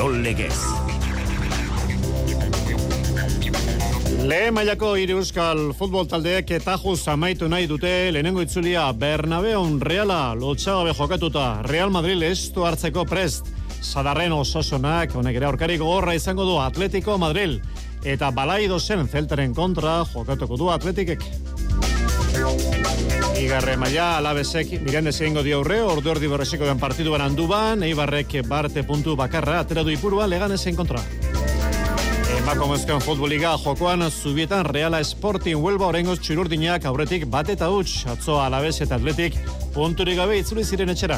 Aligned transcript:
Kirol 0.00 0.22
Legez. 0.24 0.56
Lehen 4.24 4.54
mailako 4.56 4.94
hiri 4.96 5.12
euskal 5.12 5.74
futbol 5.76 6.06
taldeek 6.08 6.54
eta 6.56 6.78
juz 6.80 7.02
amaitu 7.12 7.50
nahi 7.52 7.68
dute 7.68 7.90
lehenengo 8.16 8.40
itzulia 8.40 8.86
Bernabeon 8.96 9.76
Reala 9.84 10.32
lotxagabe 10.40 10.96
jokatuta 10.96 11.44
Real 11.68 11.92
Madrid 11.92 12.24
estu 12.30 12.64
hartzeko 12.64 13.04
prest 13.12 13.52
Sadarren 13.84 14.32
ososonak 14.32 15.12
honek 15.20 15.36
ere 15.36 15.50
aurkarik 15.50 15.84
gorra 15.84 16.16
izango 16.16 16.48
du 16.48 16.56
Atletico 16.64 17.18
Madrid 17.20 17.60
eta 18.00 18.32
balaido 18.32 18.80
zen 18.80 19.04
zeltaren 19.04 19.52
kontra 19.52 19.98
jokatuko 20.14 20.56
du 20.56 20.72
Atletikek. 20.72 21.28
Igarre 23.40 23.72
maia, 23.80 24.18
alabesek, 24.18 24.74
mirandez 24.84 25.14
egingo 25.22 25.40
di 25.42 25.54
aurre, 25.56 25.78
ordu 25.80 26.10
ordi 26.12 26.28
borreziko 26.28 26.66
den 26.68 26.78
partiduan 26.78 27.22
anduban, 27.24 27.80
eibarrek 27.86 28.34
barte 28.44 28.82
puntu 28.84 29.14
bakarra, 29.16 29.62
atera 29.64 29.80
du 29.82 29.94
ipurua, 29.94 30.26
legan 30.28 30.52
ezen 30.52 30.76
kontra. 30.76 31.00
Emakomezkoen 32.36 33.00
futboliga 33.00 33.54
jokoan 33.62 34.04
zubietan 34.10 34.68
Reala 34.68 35.00
Sporting 35.04 35.56
Huelva 35.56 35.88
orengoz 35.88 36.18
txururdinak 36.20 36.84
aurretik 36.84 37.24
bat 37.32 37.48
eta 37.48 37.70
huts, 37.72 38.04
atzo 38.12 38.36
alabez 38.42 38.76
eta 38.84 39.00
atletik 39.00 39.40
punturik 39.72 40.20
gabe 40.20 40.36
itzuli 40.42 40.64
ziren 40.64 40.92
etxera. 40.92 41.16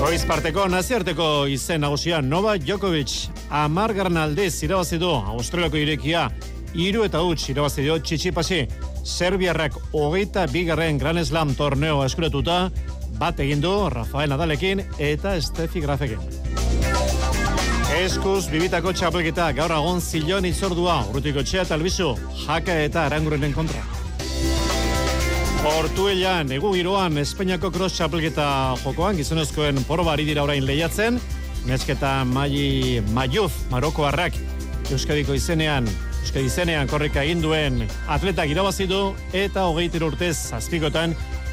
Goiz 0.00 0.24
parteko 0.24 0.66
naziarteko 0.72 1.46
izen 1.52 1.84
nagusia 1.84 2.22
Nova 2.24 2.56
Djokovic 2.56 3.28
amar 3.50 3.92
aldez 3.92 4.62
irabazi 4.62 4.98
du 4.98 5.10
Australiako 5.10 5.76
irekia 5.76 6.30
iru 6.74 7.04
eta 7.04 7.20
huts 7.20 7.48
irabazi 7.48 7.82
dio 7.82 7.98
txitsipasi 7.98 8.66
Serbiarrak 9.06 9.76
hogeita 9.94 10.48
bigarren 10.50 10.98
Grand 10.98 11.22
Slam 11.24 11.54
torneo 11.54 12.00
eskuretuta, 12.04 12.72
bat 13.20 13.38
egin 13.40 13.62
du 13.62 13.70
Rafael 13.92 14.32
Nadalekin 14.32 14.82
eta 14.98 15.36
Steffi 15.40 15.80
Grafekin. 15.80 16.18
Eskuz, 17.96 18.48
bibitako 18.50 18.90
txapelketa, 18.92 19.52
gaur 19.54 19.72
agon 19.72 20.02
zilion 20.02 20.44
izordua, 20.44 20.98
urrutiko 21.08 21.44
txea 21.46 21.62
eta 21.62 21.78
jaka 21.78 22.74
eta 22.82 23.06
arangurenen 23.06 23.54
kontra. 23.54 23.80
Hortuelian, 25.62 26.50
egu 26.52 26.74
giroan, 26.74 27.16
Espainiako 27.18 27.70
cross 27.70 27.94
txapelketa 27.94 28.74
jokoan, 28.82 29.16
gizonezkoen 29.16 29.84
porobari 29.86 30.24
dira 30.24 30.42
orain 30.42 30.66
lehiatzen, 30.66 31.20
nesketa 31.66 32.24
mai, 32.24 33.00
maiuf, 33.14 33.54
maroko 33.70 34.04
harrak, 34.04 34.34
Euskadiko 34.90 35.34
izenean, 35.34 35.86
Euskadi 36.26 36.48
izenean 36.50 36.88
korrika 36.90 37.22
egin 37.22 37.38
duen 37.38 37.84
atletak 38.10 38.50
irabazi 38.50 38.88
eta 39.32 39.62
hogeitir 39.70 40.02
urtez 40.02 40.34
zazpikotan 40.34 41.12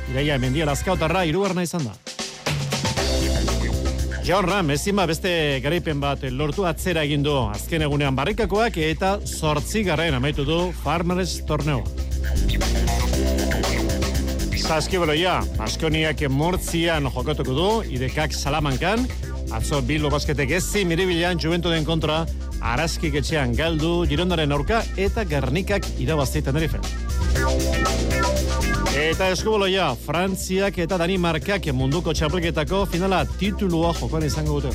iraia 0.10 0.40
mendia 0.40 0.66
lazkautarra 0.66 1.26
irugarna 1.30 1.62
izan 1.62 1.84
da. 1.86 1.94
John 4.26 4.48
Ram, 4.50 4.72
ezima 4.72 5.06
beste 5.06 5.60
garaipen 5.62 6.00
bat 6.02 6.24
lortu 6.32 6.66
atzera 6.66 7.04
egin 7.04 7.22
du 7.22 7.36
azken 7.54 7.84
egunean 7.84 8.16
barrikakoak 8.16 8.78
eta 8.78 9.20
sortzi 9.22 9.84
garren 9.84 10.16
amaitu 10.16 10.44
du 10.44 10.72
Farmers 10.82 11.46
Torneo. 11.46 11.84
Zaskiboloia, 14.58 15.44
Baskoniak 15.56 16.26
mortzian 16.30 17.06
jokatuko 17.14 17.54
du, 17.54 17.70
idekak 17.94 18.34
salamankan, 18.34 19.06
atzo 19.54 19.84
Bilbo 19.86 20.10
basketek 20.10 20.58
ezi 20.58 20.82
miribilan 20.84 21.38
juventu 21.38 21.70
den 21.70 21.86
kontra, 21.86 22.24
Araskik 22.64 23.18
etxean 23.20 23.52
galdu, 23.58 24.06
Girondaren 24.08 24.54
aurka 24.56 24.80
eta 24.96 25.26
Gernikak 25.28 25.84
irabazte 26.00 26.40
Tenerife. 26.42 26.80
Eta 28.96 29.28
eskuboloia, 29.34 29.90
Frantziak 30.00 30.78
eta 30.80 30.98
Danimarkak 31.02 31.68
munduko 31.76 32.14
txapelketako 32.16 32.86
finala 32.88 33.26
titulua 33.36 33.92
jokoan 34.00 34.24
izango 34.30 34.62
dute. 34.64 34.72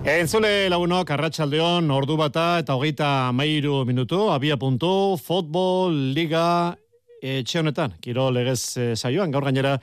Entzule 0.00 0.70
lagunok, 0.72 1.10
arratsaldeon 1.12 1.90
ordu 1.92 2.16
bata 2.16 2.44
eta 2.62 2.78
hogeita 2.78 3.30
mairu 3.36 3.82
minutu, 3.84 4.30
abia 4.32 4.56
puntu, 4.56 5.18
futbol, 5.20 5.92
liga, 6.16 6.72
etxe 7.20 7.60
honetan, 7.60 7.92
kiro 8.00 8.30
legez 8.32 8.62
eh, 8.80 8.94
saioan, 8.96 9.30
gaur 9.30 9.44
gainera, 9.44 9.76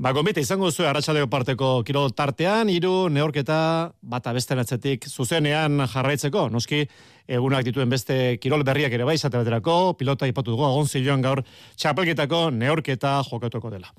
Ba, 0.00 0.14
gombite, 0.16 0.40
izango 0.40 0.70
zuen 0.72 0.86
arratsaleo 0.88 1.26
parteko 1.28 1.82
kirol 1.84 2.14
tartean, 2.16 2.70
hiru 2.72 3.10
neorketa 3.12 3.56
bata 4.00 4.32
beste 4.32 4.56
atzetik 4.56 5.04
zuzenean 5.04 5.82
jarraitzeko. 5.92 6.46
Noski, 6.48 6.86
egunak 7.28 7.66
dituen 7.66 7.92
beste 7.92 8.16
kirol 8.40 8.64
berriak 8.64 8.96
ere 8.96 9.04
bai, 9.04 9.18
baterako, 9.20 9.92
pilota 10.00 10.24
ipatu 10.24 10.54
dugu, 10.54 10.64
agon 10.64 10.88
ziloan 10.88 11.20
gaur 11.20 11.42
txapelketako 11.76 12.48
neorketa 12.48 13.18
jokatuko 13.28 13.74
dela. 13.74 13.92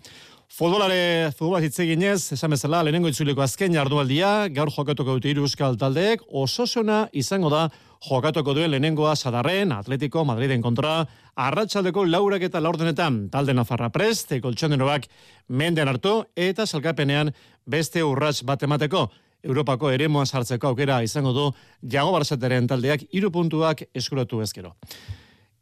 Futbolare, 0.50 1.29
futbolaz 1.38 1.62
hitz 1.67 1.78
eginez, 1.85 2.33
esan 2.33 2.50
bezala, 2.50 2.81
lehenengo 2.81 3.07
itzuliko 3.07 3.45
azken 3.45 3.78
jardualdia, 3.78 4.50
gaur 4.50 4.73
jokatuko 4.73 5.19
dute 5.19 5.29
hiru 5.29 5.45
euskal 5.45 5.78
taldeek, 5.78 6.25
ososona 6.33 7.03
izango 7.13 7.53
da 7.53 7.68
jokatuko 8.01 8.53
duen 8.57 8.72
lehenengoa 8.72 9.16
sadarren, 9.16 9.72
Atletico, 9.72 10.23
Madriden 10.25 10.62
kontra, 10.62 11.06
arratsaldeko 11.35 12.06
laurak 12.09 12.41
eta 12.47 12.62
laurdenetan, 12.62 13.28
talde 13.29 13.53
Nafarra 13.53 13.91
prest, 13.94 14.31
ekoltxondenoak 14.39 15.07
menden 15.50 15.88
hartu, 15.88 16.23
eta 16.35 16.66
salkapenean 16.66 17.31
beste 17.66 18.03
urrats 18.03 18.41
bat 18.44 18.63
emateko. 18.63 19.07
Europako 19.44 19.89
ere 19.89 20.07
sartzeko 20.25 20.67
aukera 20.67 21.01
izango 21.01 21.31
du 21.34 21.51
jago 21.89 22.12
barzateren 22.12 22.67
taldeak 22.67 23.07
irupuntuak 23.12 23.84
eskuratu 23.94 24.41
ezkero. 24.41 24.75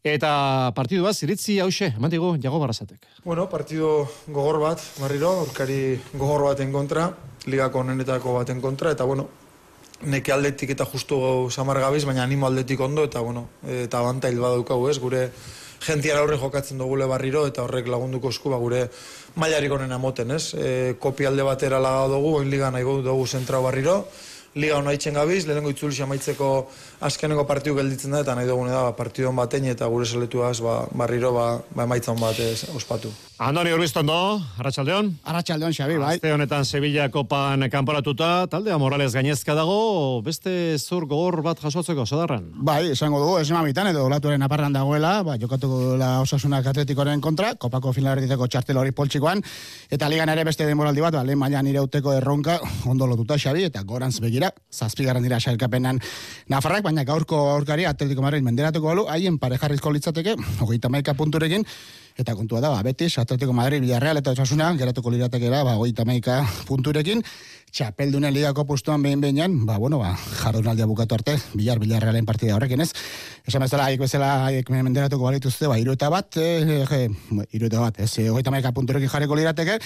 Eta 0.04 0.72
partidu 0.76 1.04
bat, 1.04 1.16
ziritzi 1.16 1.60
hause, 1.60 1.94
ematigo, 1.98 2.38
jago 2.42 2.60
barrazatek. 2.60 3.06
Bueno, 3.26 3.50
partidu 3.50 4.08
gogor 4.28 4.60
bat, 4.60 4.80
barriro, 5.00 5.42
urkari 5.44 6.00
gogor 6.14 6.44
baten 6.44 6.72
kontra, 6.72 7.10
ligako 7.48 7.84
nenetako 7.84 8.34
baten 8.34 8.62
kontra, 8.62 8.92
eta 8.92 9.04
bueno, 9.04 9.28
neke 10.02 10.32
aldetik 10.32 10.70
eta 10.76 10.86
justu 10.88 11.50
samar 11.52 11.80
gabiz, 11.80 12.06
baina 12.08 12.24
animo 12.24 12.48
aldetik 12.48 12.80
ondo, 12.80 13.04
eta 13.04 13.22
bueno, 13.22 13.48
eta 13.68 14.02
bantail 14.02 14.40
badaukagu 14.40 14.90
ez, 14.90 14.98
gure 15.00 15.30
jentiara 15.84 16.22
aurre 16.24 16.38
jokatzen 16.38 16.80
dugule 16.80 17.08
barriro, 17.08 17.46
eta 17.48 17.64
horrek 17.64 17.88
lagunduko 17.88 18.32
esku, 18.34 18.52
ba, 18.52 18.60
gure 18.60 18.88
mailarik 19.40 19.72
onena 19.72 19.98
moten, 19.98 20.32
ez? 20.36 20.54
E, 20.54 20.96
kopi 21.00 21.28
alde 21.28 21.46
batera 21.48 21.80
laga 21.80 22.08
dugu, 22.12 22.38
oin 22.42 22.50
liga 22.52 22.72
nahi 22.72 22.84
dugu 22.84 23.28
zentrau 23.28 23.64
barriro, 23.64 24.02
liga 24.56 24.78
hona 24.78 24.94
itxen 24.96 25.14
gabiz, 25.14 25.46
lehenengo 25.46 25.70
itzulixi 25.74 26.04
amaitzeko 26.04 26.50
azkeneko 27.06 27.46
partiu 27.48 27.76
gelditzen 27.78 28.12
da, 28.16 28.24
eta 28.26 28.36
nahi 28.36 28.48
dugune 28.50 28.72
da, 28.74 28.84
ba, 28.90 28.94
partidon 28.98 29.36
batein 29.38 29.70
eta 29.72 29.88
gure 29.92 30.06
seletuaz 30.06 30.60
ba, 30.66 30.82
barriro 30.96 31.32
ba, 31.36 31.48
ba 31.76 31.86
emaitzan 31.86 32.20
bat 32.20 32.40
ez, 32.44 32.66
ospatu. 32.76 33.12
Andoni 33.40 33.72
Urbiztondo, 33.72 34.16
Arratxaldeon. 34.60 35.14
Arratxaldeon, 35.24 35.72
Xabi, 35.72 35.96
bai. 36.02 36.16
Azte 36.18 36.34
honetan 36.36 36.66
Sevilla 36.66 37.08
kopan 37.14 37.64
kanporatuta, 37.72 38.48
taldea 38.52 38.78
Morales 38.82 39.14
gainezka 39.16 39.56
dago, 39.56 40.20
beste 40.26 40.76
zur 40.78 41.06
gogor 41.08 41.40
bat 41.46 41.62
jasotzeko, 41.64 42.04
sodarran? 42.06 42.50
Bai, 42.68 42.92
esango 42.98 43.22
dugu, 43.24 43.38
esan 43.40 43.56
mamitan 43.62 43.88
edo 43.94 44.04
olatuaren 44.10 44.44
aparran 44.44 44.76
dagoela, 44.76 45.22
ba, 45.24 45.38
jokatuko 45.40 45.96
la 46.00 46.18
osasunak 46.26 46.68
atletikoren 46.68 47.22
kontra, 47.24 47.54
kopako 47.56 47.94
finalarditeko 47.96 48.50
txartel 48.52 48.82
hori 48.82 48.92
poltsikoan, 48.92 49.46
eta 49.90 50.12
ligan 50.12 50.34
ere 50.36 50.44
beste 50.44 50.68
demoraldi 50.68 51.06
bat, 51.06 51.16
ba, 51.16 51.24
lehen 51.24 51.40
mailan 51.40 51.72
ireuteko 51.72 52.18
erronka, 52.18 52.60
ondo 52.92 53.08
lotuta, 53.08 53.40
Xabi, 53.40 53.70
eta 53.72 53.86
gorantz 53.88 54.20
begira, 54.40 54.54
zazpigarren 54.72 55.24
dira 55.24 55.40
xailkapenan 55.40 56.00
Nafarrak, 56.50 56.84
baina 56.84 57.04
gaurko 57.04 57.38
aurkari 57.52 57.86
Atletico 57.86 58.22
Madrid 58.24 58.44
menderatuko 58.44 58.88
balu, 58.88 59.06
haien 59.12 59.38
parejarrizko 59.40 59.92
litzateke, 59.92 60.36
hogeita 60.64 60.90
maika 60.90 61.14
punturekin, 61.14 61.66
eta 62.18 62.36
kontua 62.36 62.62
da, 62.62 62.72
ba, 62.72 62.82
Betis, 62.84 63.18
Atletico 63.20 63.54
Madrid, 63.54 63.82
Villarreal 63.84 64.18
eta 64.22 64.32
Osasuna, 64.32 64.72
geratuko 64.80 65.12
liratekera, 65.12 65.64
ba, 65.64 65.76
hogeita 65.76 66.06
maika 66.08 66.42
punturekin, 66.68 67.24
txapeldunen 67.72 68.34
ligako 68.34 68.66
postuan 68.70 69.04
behin 69.04 69.22
behinan, 69.22 69.66
ba, 69.66 69.78
bueno, 69.78 70.00
ba, 70.02 70.16
jardunaldia 70.42 70.88
bukatu 70.90 71.16
arte, 71.16 71.38
bilar, 71.54 71.80
bilarrealen 71.80 72.26
partida 72.26 72.56
horrekin 72.56 72.82
ez. 72.86 72.92
Esan 73.48 73.66
bezala, 73.66 73.90
haik 73.90 74.02
bezala, 74.02 74.30
haik 74.48 74.70
menderatuko 74.74 75.30
balituzte, 75.30 75.68
ba, 75.70 75.80
iru 75.82 75.98
eta 75.98 76.10
bat, 76.14 76.38
e, 76.38 76.84
e, 76.84 77.02
iru 77.58 77.70
eta 77.70 77.84
bat, 77.86 78.00
ez, 78.00 78.12
hogeita 78.30 78.54
maika 78.54 78.74
punturekin 78.76 79.12
jarriko 79.12 79.38
lirateke, 79.40 79.80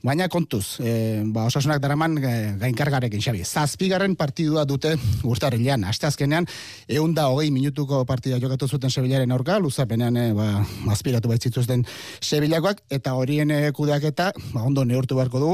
Baina 0.00 0.30
kontuz, 0.32 0.80
e, 0.80 1.20
ba, 1.28 1.42
osasunak 1.44 1.76
daraman 1.82 2.14
e, 2.24 2.30
gainkargarekin, 2.56 3.20
Xabi. 3.20 3.42
Zazpigarren 3.44 4.14
partidua 4.16 4.62
dute 4.64 4.94
urtarrilean. 5.28 5.82
Aste 5.84 6.08
azkenean, 6.08 6.46
egun 6.88 7.12
da 7.12 7.26
hogei 7.28 7.50
minutuko 7.52 7.98
partida 8.08 8.38
jokatu 8.40 8.64
zuten 8.64 8.88
Sevillaren 8.88 9.34
aurka, 9.36 9.58
luzapenean 9.60 10.16
e, 10.16 10.22
ba, 10.32 10.46
aspiratu 10.94 11.28
baitzituzten 11.28 11.84
Sevillakoak, 12.16 12.80
eta 12.88 13.12
horien 13.12 13.52
e, 13.52 13.58
kudeak 13.76 14.06
eta, 14.08 14.30
ba, 14.54 14.62
ondo 14.64 14.86
neurtu 14.88 15.20
beharko 15.20 15.42
du, 15.42 15.50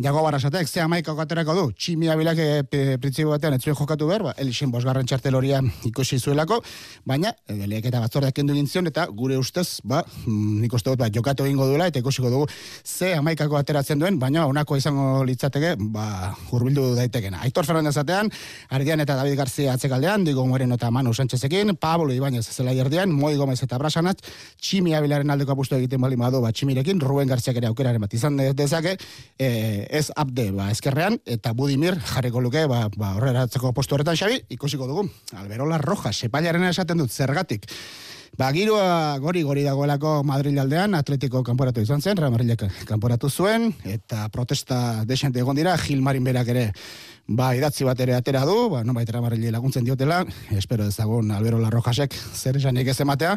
jago 0.00 0.24
barasatek, 0.24 0.72
ze 0.72 0.80
amaikako 0.80 1.20
aterako 1.30 1.54
du, 1.54 1.64
tximi 1.78 2.08
abilak 2.10 2.38
e, 2.42 2.96
batean 2.98 3.54
ez 3.54 3.62
zuen 3.62 3.76
jokatu 3.78 4.08
behar, 4.08 4.22
ba, 4.26 4.32
elixen 4.42 4.70
bosgarren 4.72 5.06
txartel 5.06 5.36
horia 5.38 5.60
ikusi 5.86 6.18
zuelako, 6.18 6.58
baina, 7.06 7.30
e, 7.46 7.54
eta 7.78 8.00
batzordak 8.02 8.34
kendu 8.34 8.56
gintzion, 8.56 8.88
eta 8.90 9.06
gure 9.14 9.36
ustez, 9.38 9.80
ba, 9.84 10.02
mm, 10.26 10.56
nik 10.64 10.74
uste 10.74 10.90
dut, 10.90 10.98
ba, 10.98 11.06
jokatu 11.14 11.46
egingo 11.46 11.68
duela, 11.70 11.86
eta 11.86 12.02
ikusiko 12.02 12.30
dugu, 12.32 12.48
ze 12.84 13.12
amaikako 13.14 13.60
ateratzen 13.60 14.02
duen, 14.02 14.18
baina, 14.18 14.48
honako 14.50 14.76
izango 14.80 15.22
litzateke, 15.28 15.76
ba, 15.94 16.34
hurbildu 16.50 16.96
daitekena. 16.98 17.44
Aitor 17.46 17.68
Fernandez 17.68 17.94
atean, 18.02 18.32
Ardian 18.74 19.00
eta 19.06 19.14
David 19.14 19.38
García 19.38 19.74
atzekaldean, 19.74 20.24
Digo 20.26 20.46
Moreno 20.46 20.80
eta 20.80 20.90
Manu 20.90 21.14
Sánchezekin, 21.14 21.76
Pablo 21.76 22.12
Ibáñez 22.12 22.50
zela 22.50 22.74
erdian, 22.74 23.12
Moi 23.12 23.36
Gomez 23.36 23.60
eta 23.62 23.78
Brasanat, 23.78 24.18
tximi 24.58 24.96
abilaren 24.98 25.30
aldeko 25.30 25.54
apustu 25.54 25.78
egiten 25.78 26.02
bali 26.02 26.18
madu 26.18 26.42
bat 26.42 26.58
tximirekin, 26.58 27.00
Ruben 27.00 27.30
Garziak 27.30 27.62
ere 27.62 27.70
aukeraren 27.70 28.02
bat 28.02 28.18
izan 28.18 28.36
dezake, 28.58 28.96
e, 29.38 29.86
ez 29.90 30.08
abde, 30.16 30.50
ba, 30.56 30.70
eskerrean, 30.74 31.19
eta 31.26 31.52
Budimir 31.56 31.98
jarriko 32.12 32.40
luke, 32.40 32.66
ba, 32.70 32.86
ba 32.96 33.14
horreratzeko 33.18 33.72
postu 33.76 33.96
horretan 33.96 34.16
xabi, 34.16 34.40
ikusiko 34.50 34.86
dugu. 34.86 35.08
Alberola 35.36 35.78
Roja, 35.78 36.12
sepailaren 36.12 36.64
esaten 36.68 36.98
dut, 36.98 37.10
zergatik. 37.10 37.66
Ba, 38.38 38.52
giroa 38.54 39.18
gori 39.18 39.42
gori 39.42 39.64
dagoelako 39.66 40.20
Madrid 40.24 40.58
aldean, 40.62 40.94
atletiko 40.94 41.42
kanporatu 41.44 41.82
izan 41.82 42.00
zen, 42.00 42.16
Ramarrilek 42.16 42.62
kanporatu 42.88 43.28
zuen, 43.28 43.72
eta 43.84 44.28
protesta 44.30 45.04
desente 45.04 45.42
egon 45.42 45.58
dira, 45.58 45.74
Gilmarin 45.76 46.24
berak 46.24 46.52
ere, 46.54 46.68
ba, 47.26 47.50
idatzi 47.58 47.84
bat 47.84 48.00
ere 48.00 48.14
atera 48.14 48.44
du, 48.46 48.68
ba, 48.70 48.84
non 48.84 48.94
baita 48.94 49.20
laguntzen 49.20 49.84
diotela, 49.84 50.24
espero 50.50 50.86
ezagun 50.86 51.30
Albero 51.32 51.58
Larrojasek 51.58 52.14
zer 52.14 52.56
esanik 52.56 52.88
ez 52.88 53.00
ematea, 53.00 53.36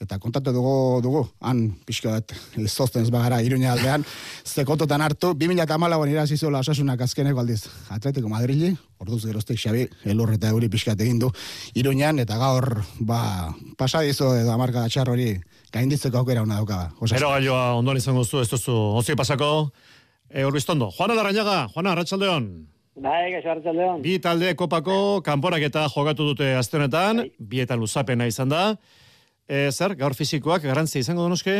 eta 0.00 0.16
kontatu 0.16 0.52
dugu, 0.56 1.00
dugu, 1.04 1.20
han 1.44 1.66
pixka 1.84 2.14
bat, 2.14 2.32
zozten 2.64 3.04
ez 3.04 3.10
bagara, 3.12 3.42
iruña 3.44 3.74
aldean, 3.74 4.04
ze 4.44 4.64
kontotan 4.64 5.02
hartu, 5.04 5.34
2000 5.36 5.66
eta 5.66 5.76
malagoan 5.78 6.08
irazizuela 6.08 6.62
osasunak 6.64 7.02
azkeneko 7.04 7.42
aldiz, 7.42 7.66
Atletico 7.92 8.30
Madrili, 8.32 8.72
orduz 8.98 9.20
geroztek 9.26 9.60
Xabi, 9.60 9.84
elur 10.08 10.32
eta 10.32 10.54
euri 10.54 10.70
pixka 10.72 10.96
egin 10.96 11.20
du, 11.20 11.28
iruñan, 11.76 12.18
eta 12.24 12.38
gaur, 12.40 12.80
ba, 12.98 13.52
pasadizo 13.76 14.32
edo 14.38 14.54
amarka 14.54 14.86
txar 14.88 15.10
hori, 15.12 15.34
gainditzeko 15.70 16.22
aukera 16.22 16.46
hona 16.46 16.62
dauka. 16.62 16.80
Pero 17.10 17.34
gaioa 17.36 17.74
ondoan 17.76 18.00
izango 18.00 18.24
zu, 18.24 18.40
ez 18.40 18.48
duzu, 18.48 18.72
ozi 18.96 19.14
pasako, 19.14 19.70
e, 20.30 20.46
Urbiztondo, 20.48 20.88
Juana 20.96 21.14
Larrañaga, 21.14 21.66
Juana, 21.74 21.92
Arratxaldeon. 21.92 22.48
Bai, 23.00 23.34
Arratxaldeon. 23.36 24.00
Bi 24.00 24.16
talde 24.18 24.54
kopako 24.56 25.20
kanporak 25.28 25.68
eta 25.68 25.84
jogatu 25.92 26.32
dute 26.32 26.54
aztenetan, 26.56 27.26
bai. 27.26 27.30
bietan 27.52 27.84
luzapena 27.84 28.26
izan 28.26 28.48
da, 28.48 28.64
E, 29.50 29.66
zer, 29.74 29.96
gaur 29.98 30.14
fizikoak 30.14 30.62
garantzi 30.62 31.00
izango 31.02 31.24
donoske? 31.26 31.56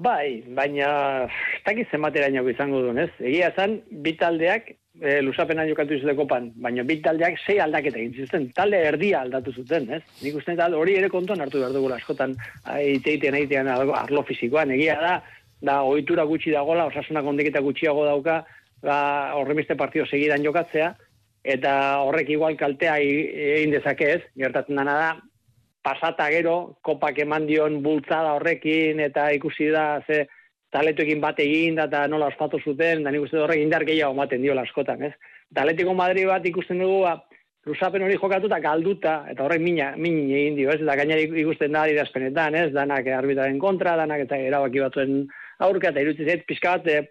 Bai, 0.00 0.40
baina 0.56 0.88
ez 1.26 1.64
dakiz 1.66 1.84
zenbateraino 1.92 2.44
izango 2.48 2.80
duen, 2.80 3.02
ez? 3.02 3.10
Egia 3.20 3.50
zan, 3.52 3.74
bi 3.90 4.14
taldeak 4.16 4.70
e, 4.70 5.18
lusapena 5.26 5.66
jokatu 5.68 5.98
izateko 5.98 6.24
pan, 6.30 6.48
baina 6.64 6.86
bi 6.88 6.96
taldeak 7.04 7.36
sei 7.44 7.58
aldaketa 7.60 8.00
egin 8.00 8.24
zuten, 8.24 8.48
talde 8.56 8.80
erdia 8.88 9.20
aldatu 9.20 9.52
zuten, 9.52 9.90
ez? 9.98 10.00
Nik 10.22 10.40
uste 10.40 10.56
eta 10.56 10.70
hori 10.80 10.96
ere 10.96 11.12
kontuan 11.12 11.44
hartu 11.44 11.60
behar 11.60 11.76
dugu 11.76 11.92
askotan 11.92 12.38
iteitean 12.96 13.36
aitean 13.42 13.68
arlo 13.74 14.24
fizikoan, 14.30 14.72
egia 14.78 14.96
da, 15.04 15.14
da 15.60 15.80
ohitura 15.84 16.24
gutxi 16.30 16.56
dagola, 16.56 16.88
osasunak 16.88 17.28
ondeketa 17.28 17.60
gutxiago 17.60 18.08
dauka, 18.08 18.40
ba, 18.80 18.98
horremiste 19.36 19.76
partio 19.76 20.08
segidan 20.08 20.46
jokatzea, 20.46 20.94
eta 21.44 21.72
horrek 22.06 22.32
igual 22.32 22.56
kaltea 22.56 22.96
egin 23.02 23.76
dezake 23.76 24.14
ez, 24.14 24.22
gertatzen 24.40 24.80
dana 24.80 25.02
da, 25.02 25.16
pasata 25.88 26.28
gero, 26.34 26.56
kopak 26.84 27.22
eman 27.24 27.46
dion 27.48 27.80
bultzada 27.84 28.34
horrekin, 28.36 29.00
eta 29.00 29.30
ikusi 29.36 29.70
da, 29.72 30.02
ze 30.06 30.26
taletuekin 30.74 31.20
bat 31.22 31.40
egin, 31.40 31.80
eta 31.80 32.04
nola 32.12 32.28
ospatu 32.28 32.60
zuten, 32.60 33.04
da 33.04 33.12
nik 33.14 33.24
uste 33.24 33.40
horrek 33.40 33.62
indar 33.62 33.86
gehiago 33.88 34.16
maten 34.18 34.44
dio 34.44 34.56
laskotan, 34.58 35.06
ez? 35.08 35.14
Taletiko 35.54 35.94
Madri 35.96 36.26
bat 36.28 36.44
ikusten 36.44 36.84
dugu, 36.84 37.02
ba, 37.06 37.16
Lusapen 37.68 38.00
hori 38.00 38.16
jokatu 38.16 38.48
eta 38.48 38.60
galduta, 38.64 39.14
eta 39.28 39.44
horrek 39.44 39.60
mina, 39.60 39.90
min 40.00 40.20
egin 40.24 40.56
dio, 40.56 40.70
ez? 40.72 40.80
Eta 40.84 40.96
gainera 41.00 41.24
ikusten 41.42 41.74
da 41.76 41.86
idazpenetan, 41.90 42.56
ez? 42.56 42.68
Danak 42.76 43.08
arbitaren 43.12 43.58
kontra, 43.60 43.96
danak 44.00 44.24
eta 44.24 44.38
erabaki 44.40 44.84
batzuen 44.84 45.22
aurka, 45.64 45.90
eta 45.90 46.04
irutzi 46.04 46.28
zait, 46.28 46.44
pixka 46.48 46.76
bat, 46.76 47.10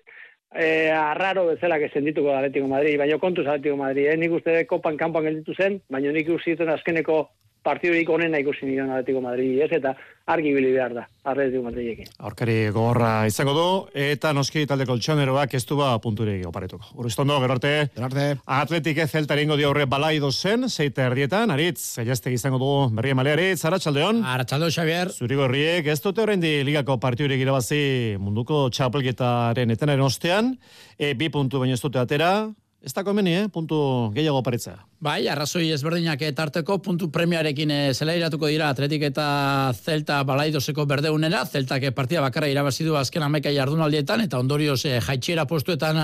e, 0.53 0.69
arraro 0.93 1.47
bezala 1.49 1.77
que 1.81 1.89
sendituko 1.89 2.31
da 2.31 2.39
Atletico 2.39 2.69
Madrid, 2.69 2.97
baina 2.97 3.17
kontuz 3.21 3.45
Atletico 3.45 3.77
Madrid, 3.77 4.07
eh? 4.13 4.17
nik 4.17 4.37
uste 4.39 4.63
kopan 4.69 4.97
kanpoan 4.97 5.29
gelditu 5.29 5.57
zen, 5.57 5.81
baina 5.89 6.13
nik 6.13 6.29
uste 6.33 6.55
azkeneko 6.77 7.19
partidurik 7.67 8.09
onena 8.09 8.39
ikusi 8.39 8.67
nion 8.69 8.91
Atletico 8.93 9.21
Madrid, 9.23 9.59
ez? 9.65 9.69
Eta 9.77 9.93
argi 10.31 10.53
bili 10.55 10.71
behar 10.75 10.95
da, 10.95 11.03
Atletico 11.27 11.63
Madridekin. 11.65 12.09
Aurkari 12.27 12.57
gogorra 12.75 13.11
izango 13.29 13.55
du, 13.57 13.67
eta 14.07 14.31
noski 14.35 14.65
talde 14.69 14.87
koltsoneroak 14.89 15.55
ez 15.57 15.63
du 15.67 15.77
ba 15.79 15.91
punture 16.03 16.37
oparetuko. 16.47 16.93
Urriztondo, 17.01 17.39
gero 17.43 17.57
arte, 17.57 18.25
Atletik 18.57 19.01
ez 19.03 19.09
zelta 19.11 19.35
dio 19.37 19.69
horre 19.69 19.85
balai 19.85 20.17
dozen, 20.19 20.69
zeite 20.69 21.03
erdietan, 21.03 21.51
aritz, 21.51 21.97
eiazte 22.03 22.31
izango 22.31 22.59
du 22.61 22.71
berri 22.95 23.11
emale 23.15 23.33
aritz, 23.35 23.63
Arratxaldeon. 23.65 24.23
Arratxaldo, 24.23 24.69
Xavier. 24.71 25.11
Zurigo 25.11 25.45
herriek, 25.45 25.87
ez 25.87 25.99
dute 26.01 26.21
horrein 26.21 26.41
di 26.41 26.63
ligako 26.63 26.99
partidurik 26.99 27.41
irabazi 27.41 28.15
munduko 28.19 28.67
txapelgetaren 28.69 29.75
etenaren 29.75 30.05
ostean, 30.05 30.55
e, 30.97 31.13
bi 31.13 31.29
puntu 31.29 31.59
baino 31.59 31.75
ez 31.75 31.83
dute 31.83 31.99
atera, 31.99 32.49
Ez 32.87 32.93
da 32.93 33.01
komeni, 33.03 33.33
eh? 33.35 33.47
puntu 33.51 33.77
gehiago 34.15 34.39
paritza. 34.45 34.77
Bai, 34.97 35.27
arrazoi 35.29 35.67
ezberdinak 35.69 36.23
etarteko 36.25 36.79
puntu 36.81 37.11
premiarekin 37.13 37.69
e, 37.69 37.75
zela 37.93 38.15
iratuko 38.17 38.47
dira 38.49 38.71
atletik 38.73 39.03
eta 39.11 39.25
zelta 39.77 40.23
balaidoseko 40.25 40.87
berdeunera, 40.89 41.43
zeltak 41.45 41.83
partida 41.93 42.23
bakarra 42.23 42.47
irabazidu 42.49 42.95
azken 42.97 43.21
ameka 43.21 43.51
jardunaldietan, 43.53 44.23
eta 44.25 44.39
ondorioz 44.41 44.79
e, 44.89 44.95
jaitxera 45.05 45.45
postuetan 45.45 45.99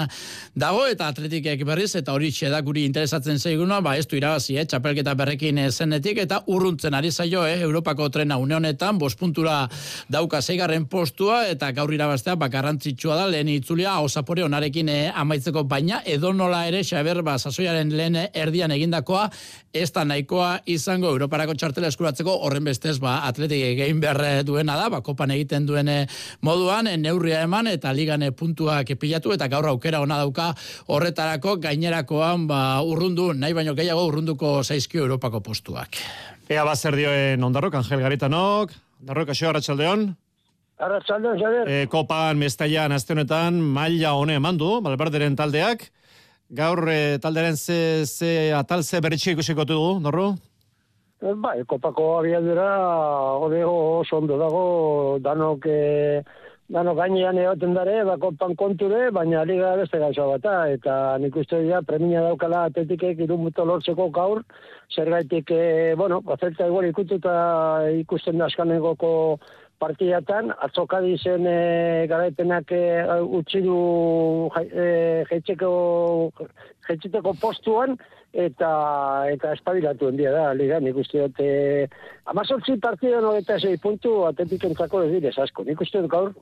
dago, 0.54 0.84
eta 0.86 1.08
atletikek 1.10 1.64
berriz, 1.66 1.96
eta 1.98 2.14
hori 2.14 2.30
txedakuri 2.30 2.84
interesatzen 2.86 3.42
zeiguna, 3.42 3.80
ba 3.82 3.96
ez 3.98 4.06
du 4.06 4.20
irabazi, 4.20 4.60
eh, 4.62 4.68
txapelketa 4.70 5.18
berrekin 5.18 5.64
zenetik, 5.72 6.22
eta 6.28 6.44
urruntzen 6.54 6.94
ari 6.94 7.10
zaio, 7.10 7.48
eh, 7.48 7.58
Europako 7.66 8.12
trena 8.14 8.38
une 8.38 8.54
honetan, 8.60 9.02
bos 9.02 9.16
puntura 9.16 9.68
dauka 10.08 10.44
zeigarren 10.44 10.86
postua, 10.86 11.48
eta 11.50 11.72
gaur 11.72 11.96
irabaztea 11.98 12.38
bakarrantzitsua 12.46 13.18
da, 13.24 13.26
lehen 13.26 13.50
itzulia, 13.56 13.98
osapore 14.06 14.46
onarekin 14.46 14.94
amaitzeko 15.16 15.66
baina, 15.66 16.04
edo 16.06 16.30
nola 16.32 16.68
ere, 16.70 16.86
xaber, 16.86 17.24
ba, 17.26 17.40
sasoiaren 17.42 17.90
lehen 17.90 18.22
erdian 18.30 18.83
egindakoa, 18.84 19.30
ez 19.74 19.90
da 19.96 20.04
nahikoa 20.06 20.50
izango 20.70 21.10
Europarako 21.10 21.56
txartela 21.58 21.90
eskuratzeko 21.90 22.36
horren 22.46 22.68
bestez 22.68 23.00
ba, 23.02 23.22
atletik 23.28 23.64
egin 23.74 24.02
behar 24.04 24.44
duena 24.46 24.78
da, 24.78 24.90
ba, 24.94 25.02
kopan 25.02 25.34
egiten 25.34 25.66
duen 25.70 25.90
moduan, 26.46 26.92
neurria 27.02 27.42
eman 27.48 27.72
eta 27.72 27.94
ligane 27.96 28.32
puntuak 28.32 28.94
epilatu 28.94 29.34
eta 29.34 29.48
gaur 29.52 29.68
aukera 29.72 30.04
ona 30.04 30.20
dauka 30.22 30.52
horretarako 30.94 31.58
gainerakoan 31.64 32.48
ba, 32.48 32.62
urrundu, 32.84 33.32
nahi 33.34 33.56
baino 33.56 33.76
gehiago 33.78 34.06
urrunduko 34.10 34.60
zaizkio 34.64 35.04
Europako 35.08 35.42
postuak. 35.42 35.98
Ea 36.52 36.64
bazer 36.68 36.96
dioen 37.00 37.44
ondarrok, 37.44 37.80
Angel 37.80 38.04
Garitanok, 38.04 38.74
ondarrok, 39.02 39.32
asio, 39.32 39.50
Arratxaldeon? 39.50 40.10
Arratxaldeon, 40.84 41.40
Javier. 41.40 41.70
E, 41.72 41.88
kopan, 41.88 42.38
mestaian, 42.42 42.92
azte 42.92 43.16
honetan, 43.16 43.62
maila 43.76 44.14
hone 44.20 44.36
emandu, 44.42 44.76
balberderen 44.84 45.38
taldeak, 45.40 45.88
Gaur 46.54 46.86
e, 46.88 47.18
talderen 47.18 47.56
ze, 47.58 48.06
ze 48.06 48.54
atal 48.54 48.84
ze 48.84 49.00
berritxe 49.02 49.32
ikusiko 49.34 49.64
dugu, 49.66 50.00
norru? 50.00 50.36
Eh, 51.24 51.34
bai, 51.34 51.64
kopako 51.66 52.20
abiadura 52.20 52.68
odego 53.42 53.74
oso 54.02 54.20
ondo 54.20 54.38
dago, 54.38 55.18
danok, 55.26 55.66
e, 55.66 56.22
danok 56.70 57.00
gainean 57.00 57.40
egoten 57.42 57.74
dare, 57.74 57.96
bako 58.06 58.34
konture, 58.60 59.10
baina 59.10 59.42
liga 59.50 59.74
beste 59.80 59.98
gauza 59.98 60.28
bata, 60.30 60.54
eta 60.76 61.18
nik 61.18 61.36
uste 61.42 61.64
dira 61.64 61.82
premia 61.82 62.22
daukala 62.22 62.68
atetikek 62.70 63.26
irumuto 63.26 63.66
lortzeko 63.66 64.12
gaur, 64.14 64.44
zer 64.94 65.10
gaitik, 65.10 65.50
e, 65.50 65.96
bueno, 65.98 66.22
bazelta 66.22 66.70
igual 66.70 66.86
ikututa 66.86 67.34
ikusten 67.98 68.38
da 68.38 68.52
askanegoko 68.52 69.40
partidatan, 69.80 70.52
atzokadi 70.66 71.18
zen 71.18 71.48
e, 71.48 72.08
garaipenak 72.12 72.72
e, 72.72 72.84
utzi 73.40 73.62
du 73.66 74.50
e, 74.60 75.22
postuan, 77.42 77.98
eta 78.34 78.70
eta 79.30 79.54
espabilatu 79.54 80.10
hendia 80.10 80.32
da, 80.34 80.46
liga, 80.58 80.80
nik 80.80 80.98
uste 80.98 81.22
dut, 81.22 81.40
e, 81.40 81.88
amazortzi 82.26 82.78
partida 82.82 83.22
no 83.22 83.36
eta 83.38 83.58
puntu, 83.82 84.26
atetik 84.26 84.64
entzako 84.66 85.04
ez 85.04 85.12
dire, 85.12 85.34
asko. 85.38 85.64
Nik 85.64 85.82
uste 85.82 86.02
dut 86.02 86.10
gaur, 86.10 86.34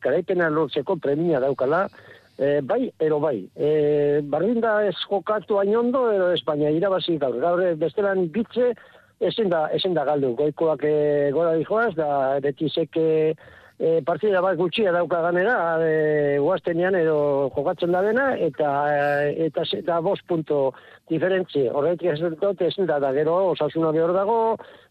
garaipena 0.00 0.48
lortzeko 0.48 0.96
premia 0.96 1.40
daukala, 1.40 1.88
E, 2.36 2.60
bai, 2.60 2.90
ero 3.00 3.16
bai. 3.16 3.38
E, 3.56 4.20
bardin 4.28 4.60
da 4.60 4.82
ez 4.84 4.96
jokatu 5.06 5.56
ainondo, 5.56 6.02
ero 6.12 6.28
Espainia 6.34 6.68
irabazi 6.68 7.16
gaur. 7.16 7.38
Gaur 7.40 7.62
bestelan 7.80 8.26
bitze, 8.34 8.74
ezin 9.20 9.50
da, 9.50 9.66
ezin 9.72 9.94
da 9.94 10.04
galdu, 10.04 10.34
goikoak 10.36 10.84
e, 10.84 10.96
gora 11.32 11.54
dijoaz, 11.56 11.94
da 11.96 12.08
betizek 12.44 12.96
e, 13.00 13.34
e, 13.78 14.00
partida 14.04 14.40
bat 14.44 14.56
gutxia 14.58 14.92
dauka 14.92 15.20
ganera, 15.24 15.56
e, 15.80 16.38
guaztenian 16.42 16.96
edo 16.98 17.50
jokatzen 17.56 17.92
da 17.92 18.02
dena, 18.04 18.26
eta, 18.48 18.72
e, 18.92 19.46
eta, 19.48 19.64
eta 19.78 20.00
bos 20.04 20.20
punto 20.28 20.72
diferentzi, 21.08 21.66
horretik 21.68 22.12
ez 22.12 22.34
dut 22.40 22.60
ezin 22.66 22.88
da, 22.88 22.98
da 23.00 23.12
gero 23.16 23.36
osasuna 23.52 23.92
behor 23.96 24.12
dago, 24.16 24.38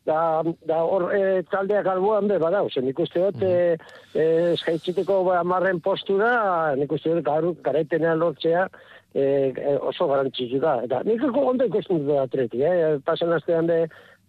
da, 0.05 0.19
da 0.65 0.81
hor 0.85 1.09
e, 1.13 1.43
taldeak 1.51 1.87
alboan 1.89 2.29
be 2.29 2.39
badau, 2.41 2.67
zen 2.69 2.89
ikuste 2.89 3.19
dut, 3.19 3.41
mm 3.41 3.77
-hmm. 4.13 5.29
e, 5.29 5.37
amarren 5.37 5.81
postura, 5.81 6.75
nik 6.75 6.91
uste 6.91 7.13
dut 7.13 7.61
garetenean 7.61 8.19
lortzea, 8.19 8.69
e, 9.15 9.77
oso 9.79 10.07
garantzizu 10.11 10.59
da. 10.59 10.75
Eta 10.85 11.01
nik 11.07 11.23
ondo 11.31 11.65
ikusten 11.65 12.03
dut 12.03 12.19
atleti, 12.25 12.61
eh? 12.67 12.97
pasan 13.05 13.33
astean 13.33 13.71
de, 13.71 13.85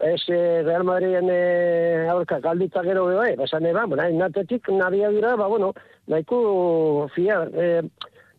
ez 0.07 0.23
Real 0.28 0.85
Madriden 0.85 1.31
e, 1.33 2.09
aurka 2.12 2.38
galdita 2.45 2.83
gero 2.85 3.07
beho, 3.07 3.25
e, 3.25 3.37
basan 3.37 3.66
eba, 3.66 3.87
bueno, 3.87 4.07
natetik 4.19 4.69
nabia 4.69 5.11
dira, 5.11 5.35
ba, 5.37 5.49
bueno, 5.49 5.73
nahiko 6.07 7.09
fia, 7.14 7.43
e, 7.52 7.83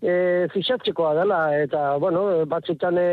e, 0.01 0.47
fixatzekoa 0.53 1.15
dela, 1.17 1.41
eta, 1.57 1.97
bueno, 1.97 2.45
batzutan 2.45 3.01
e, 3.01 3.09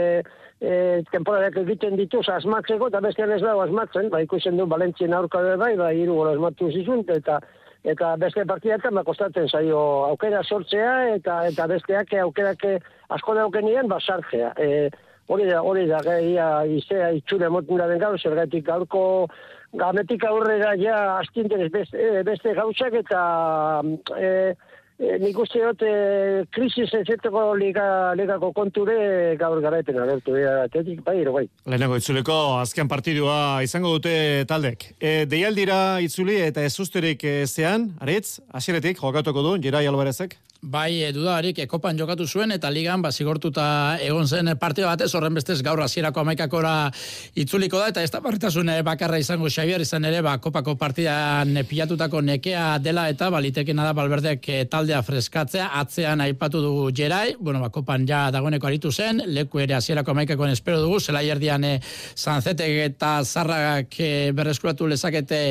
e, 0.60 1.02
temporadak 1.10 1.56
egiten 1.64 1.96
dituz 1.96 2.26
asmatzeko, 2.28 2.92
eta 2.92 3.00
bestean 3.00 3.32
ez 3.32 3.40
dago 3.42 3.64
asmatzen, 3.64 4.10
ba, 4.12 4.20
ikusten 4.22 4.60
du 4.60 4.68
Valentzien 4.68 5.16
aurka 5.16 5.40
bai, 5.56 5.74
ba, 5.80 5.92
hiru 5.92 6.20
gol 6.20 6.34
asmatu 6.34 6.70
zizun, 6.70 7.04
eta 7.08 7.40
beste 7.84 8.44
partidatzen 8.48 9.00
kostatzen 9.04 9.48
zaio 9.48 9.78
aukera 10.08 10.42
sortzea, 10.42 11.14
eta 11.16 11.46
eta 11.46 11.66
besteak 11.66 12.12
aukerak 12.22 12.64
asko 13.10 13.34
daukenien, 13.34 13.88
ba, 13.88 14.00
sartzea. 14.00 14.52
E, 14.56 14.90
hori 15.28 15.44
da, 15.48 15.62
hori 15.62 15.86
da, 15.86 16.00
ia, 16.20 16.64
izea 16.64 17.10
itxure 17.12 17.48
moten 17.48 17.76
da 17.76 17.86
den 17.86 17.98
gaur, 17.98 18.18
zergatik 18.18 18.64
gaurko 18.66 19.28
gametik 19.74 20.24
aurrera 20.24 20.74
ja 20.76 21.18
astinten 21.18 21.68
beste, 21.70 22.22
beste 22.24 22.54
gauzak, 22.54 22.94
eta 22.94 23.82
e, 24.16 24.54
E, 24.94 25.16
nik 25.18 25.38
uste 25.42 25.58
dut, 25.58 25.82
e, 25.82 26.44
krisis 26.54 26.92
ezeteko 26.94 27.48
liga, 27.58 27.86
ligako 28.14 28.52
konture 28.54 29.34
gaur 29.40 29.58
garaipen 29.64 29.98
agertu, 29.98 30.36
e, 30.38 30.44
atetik, 30.68 31.00
bai, 31.06 31.16
ero, 31.24 31.32
bai. 31.34 31.48
Lehenengo 31.66 31.98
itzuleko 31.98 32.36
azken 32.60 32.90
partidua 32.90 33.36
izango 33.66 33.96
dute 33.96 34.14
taldek. 34.50 34.92
E, 35.00 35.24
deialdira 35.26 35.98
itzuli 36.04 36.38
eta 36.46 36.62
ez 36.62 36.74
usterik 36.78 37.26
zean, 37.48 37.90
aritz, 37.98 38.38
asiretik, 38.54 39.02
jokatuko 39.02 39.42
du, 39.42 39.56
Jirai 39.66 39.86
Alvarezek? 39.90 40.38
Bai, 40.64 41.02
e, 41.04 41.10
dudarik, 41.12 41.58
ekopan 41.60 41.98
jokatu 42.00 42.24
zuen, 42.24 42.54
eta 42.54 42.70
ligan, 42.72 43.02
bazigortuta 43.04 43.98
egon 44.00 44.24
zen 44.24 44.48
partida 44.56 44.86
batez, 44.88 45.10
horren 45.12 45.34
bestez 45.36 45.58
gaur 45.60 45.82
hasierako 45.84 46.22
amaikakora 46.22 46.88
itzuliko 47.36 47.82
da, 47.82 47.90
eta 47.92 48.00
ez 48.00 48.08
da 48.08 48.22
barritasun 48.24 48.70
bakarra 48.86 49.18
izango 49.20 49.50
Xavier 49.52 49.84
izan 49.84 50.08
ere, 50.08 50.22
ba, 50.24 50.38
kopako 50.40 50.72
partidan 50.80 51.52
pilatutako 51.68 52.22
nekea 52.24 52.78
dela, 52.80 53.10
eta 53.12 53.28
balitekena 53.34 53.84
da 53.84 53.92
balberdek 53.98 54.48
e, 54.48 54.62
taldea 54.72 55.02
freskatzea, 55.04 55.66
atzean 55.82 56.22
aipatu 56.24 56.62
dugu 56.64 56.88
jerai, 56.96 57.34
bueno, 57.38 57.60
ba, 57.60 57.68
kopan 57.68 58.08
ja 58.08 58.22
dagoeneko 58.32 58.70
aritu 58.70 58.92
zen, 58.92 59.20
leku 59.36 59.60
ere 59.60 59.76
hasierako 59.76 60.16
amaikakoen 60.16 60.56
espero 60.56 60.80
dugu, 60.80 60.96
zela 60.96 61.20
erdian 61.20 61.68
e, 61.68 61.74
zanzetek 62.16 62.80
eta 62.86 63.18
zarragak 63.24 64.00
e, 64.00 64.10
berreskuratu 64.32 64.88
lezakete 64.88 65.44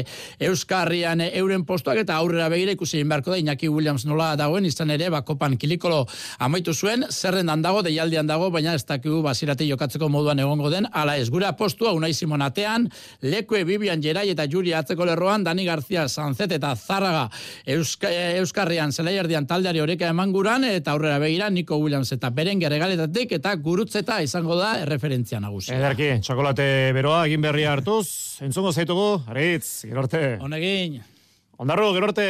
Euskarrian 0.49 1.21
e, 1.21 1.29
euren 1.37 1.69
postuak, 1.69 2.01
eta 2.01 2.17
aurrera 2.17 2.49
begira 2.49 2.73
ikusi 2.73 3.05
beharko 3.05 3.37
da, 3.37 3.41
Iñaki 3.45 3.69
Williams 3.69 4.09
nola 4.09 4.33
dagoen, 4.41 4.65
izan 4.65 4.89
ere, 4.89 5.02
ba, 5.09 5.21
kopan 5.25 5.57
kilikolo 5.57 6.05
amaitu 6.39 6.73
zuen, 6.73 7.05
zerrendan 7.09 7.61
dago, 7.61 7.81
deialdian 7.83 8.27
dago, 8.27 8.49
baina 8.51 8.73
ez 8.73 8.85
dakigu 8.85 9.21
basirati 9.25 9.67
jokatzeko 9.69 10.09
moduan 10.09 10.39
egongo 10.39 10.69
den, 10.69 10.87
ala 10.91 11.17
ez 11.17 11.29
gura 11.29 11.53
postua, 11.57 11.93
unai 11.93 12.13
simonatean, 12.13 12.89
lekue 13.21 13.63
Bibian 13.67 14.01
jerai 14.03 14.29
eta 14.31 14.47
Juri 14.49 14.73
atzeko 14.73 15.05
lerroan, 15.05 15.43
Dani 15.43 15.65
García 15.65 16.07
Sanzet 16.07 16.51
eta 16.51 16.75
Zarraga 16.75 17.29
Euska, 17.65 18.11
Euskarrian 18.39 18.91
zelai 18.91 19.15
erdian 19.21 19.47
taldeari 19.47 19.81
horeka 19.83 20.09
eman 20.11 20.33
guran, 20.35 20.63
eta 20.67 20.93
aurrera 20.93 21.19
begira 21.19 21.49
Nico 21.49 21.77
Williams 21.77 22.11
eta 22.15 22.29
Berenguer 22.29 22.73
egaletatik, 22.73 23.31
eta 23.39 23.55
gurutzeta 23.55 24.21
izango 24.23 24.57
da 24.59 24.73
referentzia 24.89 25.39
nagusi. 25.43 25.73
Ederki, 25.75 26.09
txokolate 26.23 26.67
beroa, 26.95 27.23
egin 27.27 27.41
berria 27.43 27.73
hartuz, 27.73 28.07
entzongo 28.43 28.73
zaitugu, 28.73 29.23
aritz, 29.27 29.85
gerorte. 29.87 30.37
Honegin. 30.41 31.01
Ondarru, 31.57 31.93
gerorte. 31.95 32.27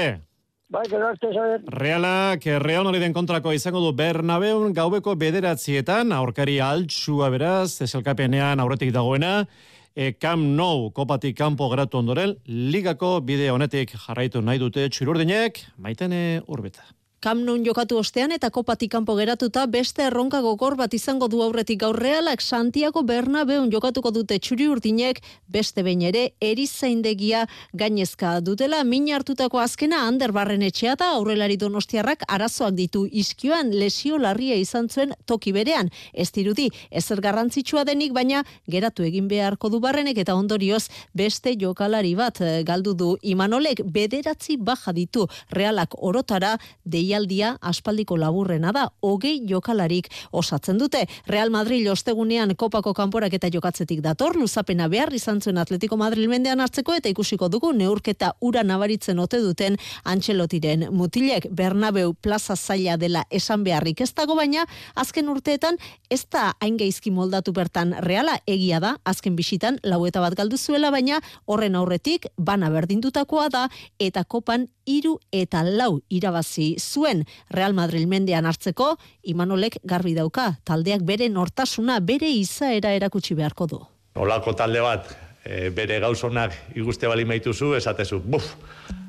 Bai, 0.72 0.88
gero 0.90 1.08
arte, 1.08 1.28
Realak, 1.68 2.46
Real 2.64 2.86
Madriden 2.88 3.14
kontrako 3.14 3.52
izango 3.54 3.82
du 3.84 3.92
Bernabeun 3.94 4.74
gaubeko 4.74 5.14
bederatzietan, 5.20 6.12
aurkari 6.16 6.56
altxua 6.64 7.30
beraz, 7.30 7.82
eselkapenean 7.86 8.64
aurretik 8.64 8.94
dagoena, 8.96 9.46
e, 9.94 10.14
Kam 10.18 10.48
Nou 10.58 10.90
kopatik 10.96 11.38
kanpo 11.38 11.70
geratu 11.70 12.02
ondoren, 12.02 12.34
ligako 12.48 13.20
bide 13.22 13.52
honetik 13.54 13.94
jarraitu 14.08 14.42
nahi 14.42 14.62
dute 14.64 14.88
txururdinek, 14.90 15.62
maitene 15.78 16.42
urbeta. 16.48 16.88
Kamnun 17.24 17.62
jokatu 17.64 17.96
ostean 18.02 18.34
eta 18.36 18.50
kopatik 18.52 18.90
kanpo 18.92 19.14
geratuta 19.16 19.62
beste 19.72 20.04
erronka 20.04 20.42
gogor 20.44 20.74
bat 20.76 20.92
izango 20.94 21.30
du 21.32 21.40
aurretik 21.40 21.78
gaur 21.80 21.96
realak 21.96 22.42
Santiago 22.44 23.00
Bernabeun 23.08 23.70
jokatuko 23.72 24.10
dute 24.12 24.36
txuri 24.44 24.66
urdinek 24.68 25.22
beste 25.48 25.86
behin 25.88 26.02
ere 26.10 26.24
erizaindegia 26.44 27.46
gainezka 27.72 28.34
dutela. 28.44 28.82
Min 28.84 29.08
hartutako 29.16 29.62
azkena 29.64 30.02
Ander 30.08 30.34
Barren 30.36 30.66
etxea 30.68 30.98
aurrelari 31.06 31.56
donostiarrak 31.56 32.26
arazoak 32.28 32.76
ditu. 32.76 33.06
Iskioan 33.08 33.72
lesio 33.72 34.20
larria 34.20 34.60
izan 34.60 34.90
zuen 34.90 35.16
toki 35.26 35.56
berean. 35.56 35.94
Ez 36.12 36.28
dirudi, 36.36 36.68
ezer 36.92 37.22
garrantzitsua 37.24 37.86
denik 37.88 38.12
baina 38.12 38.44
geratu 38.68 39.08
egin 39.08 39.32
beharko 39.32 39.70
du 39.70 39.80
barrenek 39.80 40.20
eta 40.26 40.36
ondorioz 40.36 40.90
beste 41.14 41.56
jokalari 41.56 42.16
bat 42.20 42.42
eh, 42.42 42.64
galdu 42.68 42.94
du 42.94 43.16
Imanolek. 43.22 43.86
Bederatzi 43.86 44.58
baja 44.60 44.92
ditu 44.92 45.30
realak 45.56 45.96
orotara 46.04 46.58
deia 46.84 47.13
deialdia 47.14 47.58
aspaldiko 47.62 48.18
laburrena 48.18 48.72
da, 48.74 48.88
hogei 49.02 49.42
jokalarik 49.48 50.10
osatzen 50.32 50.80
dute. 50.82 51.06
Real 51.28 51.52
Madrid 51.54 51.88
ostegunean 51.90 52.56
kopako 52.58 52.94
kanporak 52.94 53.34
eta 53.34 53.50
jokatzetik 53.54 54.02
dator, 54.02 54.36
luzapena 54.36 54.88
behar 54.90 55.14
izan 55.14 55.42
zuen 55.42 55.58
Atletico 55.58 55.98
Madrid 55.98 56.30
mendean 56.30 56.60
hartzeko 56.60 56.96
eta 56.98 57.10
ikusiko 57.10 57.50
dugu 57.50 57.72
neurketa 57.74 58.34
ura 58.42 58.64
nabaritzen 58.64 59.20
ote 59.20 59.42
duten 59.44 59.78
Antxelotiren 60.04 60.88
mutilek 60.92 61.48
Bernabeu 61.52 62.14
plaza 62.14 62.56
zaila 62.56 62.98
dela 62.98 63.26
esan 63.30 63.64
beharrik 63.64 64.02
ez 64.02 64.14
dago 64.14 64.36
baina, 64.36 64.66
azken 64.96 65.30
urteetan 65.30 65.78
ez 66.10 66.24
da 66.32 66.54
hain 66.60 66.78
geizki 66.78 67.12
moldatu 67.12 67.54
bertan 67.54 67.94
reala 68.02 68.40
egia 68.48 68.80
da, 68.80 68.98
azken 69.06 69.36
bisitan 69.36 69.78
laueta 69.84 70.22
bat 70.22 70.36
galdu 70.36 70.58
zuela 70.58 70.92
baina 70.92 71.22
horren 71.46 71.76
aurretik 71.76 72.28
bana 72.38 72.70
berdindutakoa 72.74 73.50
da 73.54 73.68
eta 74.00 74.24
kopan 74.24 74.68
iru 74.86 75.18
eta 75.32 75.64
lau 75.64 76.02
irabazi 76.10 76.74
zuen 76.80 77.03
Real 77.50 77.74
Madrid 77.74 78.08
mendean 78.08 78.46
hartzeko, 78.46 78.98
Imanolek 79.24 79.80
garbi 79.84 80.14
dauka, 80.16 80.54
taldeak 80.64 81.04
bere 81.04 81.30
nortasuna, 81.30 82.00
bere 82.00 82.30
izaera 82.30 82.94
erakutsi 82.94 83.36
beharko 83.36 83.68
du. 83.68 83.80
Olako 84.16 84.54
talde 84.54 84.82
bat, 84.82 85.10
e, 85.44 85.70
bere 85.70 86.00
gauzonak 86.00 86.54
iguste 86.76 87.08
bali 87.08 87.26
maituzu, 87.26 87.74
esatezu, 87.76 88.20
buf, 88.20 88.54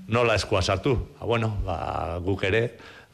nola 0.09 0.35
eskua 0.35 0.63
sartu. 0.63 0.97
Ha, 1.21 1.27
bueno, 1.27 1.55
ba, 1.65 2.19
guk 2.25 2.45
ere, 2.45 2.65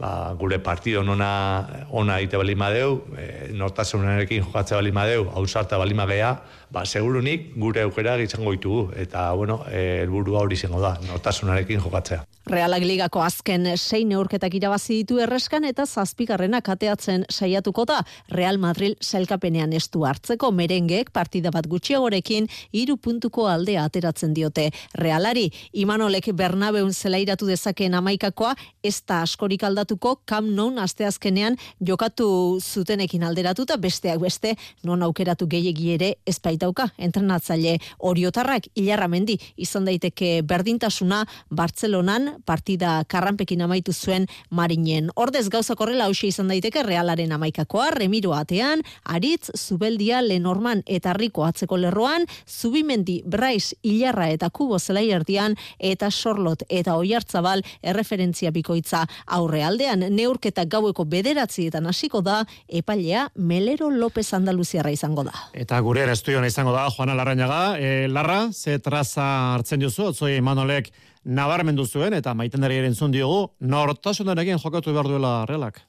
ba, 0.01 0.35
gure 0.39 0.59
partido 0.59 1.03
nona 1.05 1.87
ona 1.91 2.21
ite 2.21 2.41
bali 2.41 2.57
madeu, 2.57 3.03
e, 3.17 3.53
nortasunarekin 3.53 4.47
jokatze 4.47 4.75
bali 4.75 4.93
madeu, 4.93 5.29
hausarta 5.37 5.79
bali 5.79 5.95
magea, 5.95 6.33
ba, 6.71 6.85
segurunik 6.87 7.51
gure 7.59 7.83
aukera 7.83 8.17
izango 8.23 8.55
ditugu 8.55 8.91
eta 8.97 9.31
bueno, 9.35 9.61
eh, 9.71 10.03
helburua 10.03 10.45
hori 10.45 10.59
izango 10.59 10.81
da, 10.83 10.97
nortasunarekin 11.09 11.83
jokatzea. 11.83 12.25
Realak 12.51 12.83
ligako 12.83 13.21
azken 13.23 13.67
sei 13.77 14.05
neurketak 14.09 14.55
irabazi 14.59 15.03
ditu 15.03 15.21
erreskan 15.23 15.67
eta 15.69 15.85
zazpigarrena 15.87 16.63
kateatzen 16.67 17.27
saiatuko 17.31 17.85
da 17.87 18.01
Real 18.33 18.59
Madrid 18.59 18.97
selkapenean 19.05 19.75
estu 19.77 20.07
hartzeko 20.09 20.51
merengeek 20.51 21.13
partida 21.15 21.53
bat 21.55 21.69
gutxiagorekin 21.71 22.49
hiru 22.73 22.97
puntuko 22.97 23.47
aldea 23.47 23.85
ateratzen 23.85 24.35
diote 24.35 24.71
Realari. 24.99 25.51
Imanolek 25.73 26.31
Bernabeun 26.35 26.95
zelairatu 26.95 27.47
dezakeen 27.51 27.95
amaikakoa 27.95 28.55
ez 28.83 28.97
da 29.07 29.21
askorik 29.27 29.63
aldatuko 29.91 30.23
kam 30.25 30.55
non 30.55 30.79
asteazkenean 30.79 31.57
jokatu 31.81 32.61
zutenekin 32.61 33.25
alderatuta 33.25 33.77
besteak 33.77 34.21
beste 34.21 34.55
non 34.85 35.03
aukeratu 35.03 35.47
gehiegi 35.47 35.95
ere 35.95 36.15
ezpait 36.27 36.61
baitauka 36.61 36.91
entrenatzaile 36.99 37.79
oriotarrak 37.99 38.67
mendi 39.09 39.39
izan 39.57 39.85
daiteke 39.85 40.43
berdintasuna 40.43 41.25
Bartzelonan 41.51 42.43
partida 42.47 43.05
karranpekin 43.09 43.63
amaitu 43.63 43.93
zuen 43.93 44.27
marinen. 44.51 45.11
Ordez 45.17 45.49
gauza 45.49 45.75
korrela 45.75 46.05
hause 46.05 46.27
izan 46.27 46.49
daiteke 46.49 46.83
realaren 46.83 47.33
amaikakoa, 47.33 47.91
remiro 47.91 48.33
atean, 48.33 48.83
aritz, 49.05 49.51
zubeldia, 49.57 50.21
lenorman 50.23 50.83
eta 50.87 51.13
riko 51.13 51.45
atzeko 51.45 51.77
lerroan, 51.77 52.27
zubimendi, 52.49 53.23
braiz, 53.27 53.75
hilarra 53.83 54.29
eta 54.29 54.51
kubo 54.51 54.79
zelai 54.79 55.11
erdian, 55.11 55.57
eta 55.79 56.11
sorlot 56.11 56.63
eta 56.69 56.97
oiartzabal 56.97 57.63
erreferentzia 57.83 58.51
bikoitza 58.51 59.07
aurre 59.27 59.63
aldean 59.81 60.13
neurketa 60.15 60.65
gaueko 60.69 61.05
bederatzietan 61.09 61.87
hasiko 61.87 62.21
da, 62.21 62.45
epailea 62.69 63.29
Melero 63.37 63.91
López 63.91 64.33
Andaluziarra 64.35 64.91
izango 64.93 65.25
da. 65.25 65.33
Eta 65.55 65.81
gure 65.81 66.05
estudioan 66.13 66.45
izango 66.45 66.73
da, 66.73 66.89
Juana 66.91 67.15
Larrañaga. 67.15 67.79
E, 67.79 68.09
Larra, 68.09 68.53
ze 68.53 68.79
traza 68.79 69.55
hartzen 69.55 69.81
duzu, 69.81 70.11
otzoi 70.11 70.41
Manolek 70.41 70.91
nabarmendu 71.25 71.87
zuen, 71.87 72.15
eta 72.15 72.35
maiten 72.35 72.61
dari 72.61 72.77
erentzun 72.81 73.13
diogu, 73.13 73.53
nortasunarekin 73.61 74.59
jokatu 74.59 74.93
behar 74.93 75.09
duela 75.09 75.33
realak? 75.49 75.81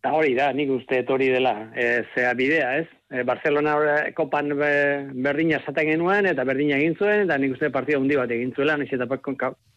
Eta 0.00 0.14
hori 0.16 0.34
da, 0.34 0.52
nik 0.56 0.70
uste 0.72 1.04
hori 1.08 1.28
dela, 1.28 1.54
e, 1.74 2.02
zea 2.14 2.32
bidea, 2.34 2.72
ez? 2.80 2.88
E, 3.10 3.22
Barcelona 3.26 3.76
kopan 4.16 4.54
be, 4.56 4.72
berdina 5.26 5.60
zaten 5.66 5.90
genuen, 5.90 6.26
eta 6.30 6.44
berdina 6.44 6.78
egin 6.78 6.96
zuen, 6.96 7.26
eta 7.26 7.38
nik 7.38 7.58
uste 7.58 7.70
partida 7.70 7.98
hundi 7.98 8.16
bat 8.16 8.30
egin 8.30 8.54
zuela, 8.54 8.78
nix 8.78 8.92
eta 8.94 9.06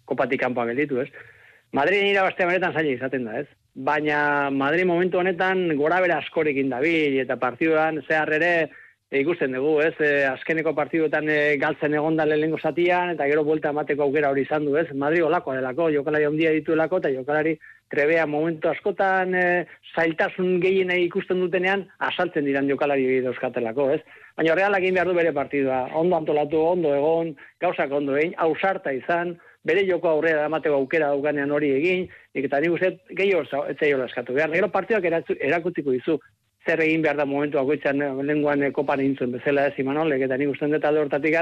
kopatik 0.06 0.42
kanpoan 0.42 0.72
gelditu, 0.72 1.02
ez? 1.02 1.10
Madrid 1.74 2.04
nira 2.06 2.22
bastea 2.22 2.46
beretan 2.46 2.76
zaila 2.78 2.94
izaten 2.94 3.24
da, 3.26 3.40
ez? 3.42 3.48
Baina 3.74 4.52
Madrid 4.54 4.86
momentu 4.86 5.18
honetan 5.18 5.66
gora 5.80 5.98
bera 6.04 6.20
askorekin 6.22 6.70
dabil, 6.70 7.18
eta 7.24 7.40
partiduan 7.42 7.98
zehar 8.04 8.30
ere, 8.36 8.50
e, 9.10 9.22
ikusten 9.24 9.56
dugu, 9.58 9.80
ez, 9.82 9.96
e, 9.98 10.12
azkeneko 10.30 10.76
partiduetan 10.78 11.32
e, 11.34 11.38
galtzen 11.62 11.96
egonda 11.98 12.28
lehengo 12.30 12.60
zatian, 12.62 13.16
eta 13.16 13.26
gero 13.32 13.42
buelta 13.48 13.72
emateko 13.74 14.06
aukera 14.06 14.30
hori 14.30 14.44
izan 14.46 14.68
du, 14.68 14.76
ez, 14.78 14.86
Madri 14.94 15.24
olakoa 15.26 15.56
delako, 15.58 15.88
jokalari 15.96 16.28
ondia 16.30 16.52
dituelako, 16.54 17.00
eta 17.02 17.10
jokalari 17.16 17.56
trebea 17.90 18.28
momentu 18.30 18.70
askotan 18.70 19.34
e, 19.34 19.46
zailtasun 19.96 20.60
gehiena 20.62 21.00
ikusten 21.02 21.42
dutenean, 21.42 21.88
asaltzen 22.10 22.46
diran 22.46 22.70
jokalari 22.70 23.08
hori 23.08 23.24
dauzkatelako, 23.26 23.88
ez. 23.96 24.04
Baina 24.38 24.60
realak 24.62 24.86
egin 24.86 25.00
behar 25.00 25.10
du 25.10 25.18
bere 25.18 25.34
partidua, 25.34 25.88
ondo 25.98 26.20
antolatu, 26.22 26.62
ondo 26.76 26.94
egon, 26.94 27.34
gauzak 27.66 27.98
ondo 27.98 28.22
egin, 28.22 28.38
ausarta 28.46 28.94
izan, 28.94 29.34
bere 29.64 29.86
joko 29.88 30.10
aurrera 30.10 30.46
emateko 30.50 30.80
aukera 30.82 31.10
daukanean 31.14 31.52
hori 31.52 31.72
egin, 31.78 32.08
eta 32.36 32.60
nik 32.60 32.76
uste 32.76 32.92
gehiago 33.10 33.44
zailo 33.80 34.06
eskatu. 34.06 34.36
Behar, 34.36 34.52
gero 34.52 34.70
partioak 34.72 35.08
erakutziko 35.08 35.96
dizu, 35.96 36.18
zer 36.66 36.84
egin 36.84 37.04
behar 37.04 37.18
da 37.20 37.26
momentu 37.26 37.60
bakoitzan 37.60 38.02
eh, 38.02 38.12
lenguan 38.24 38.64
eh, 38.64 38.72
kopan 38.72 39.04
egin 39.04 39.38
bezala 39.38 39.68
ez 39.68 39.78
imanolek, 39.80 40.26
eta 40.28 40.38
nik 40.38 40.52
uste 40.54 40.68
dut 40.72 40.86
alde 40.86 41.06
hortatik 41.06 41.40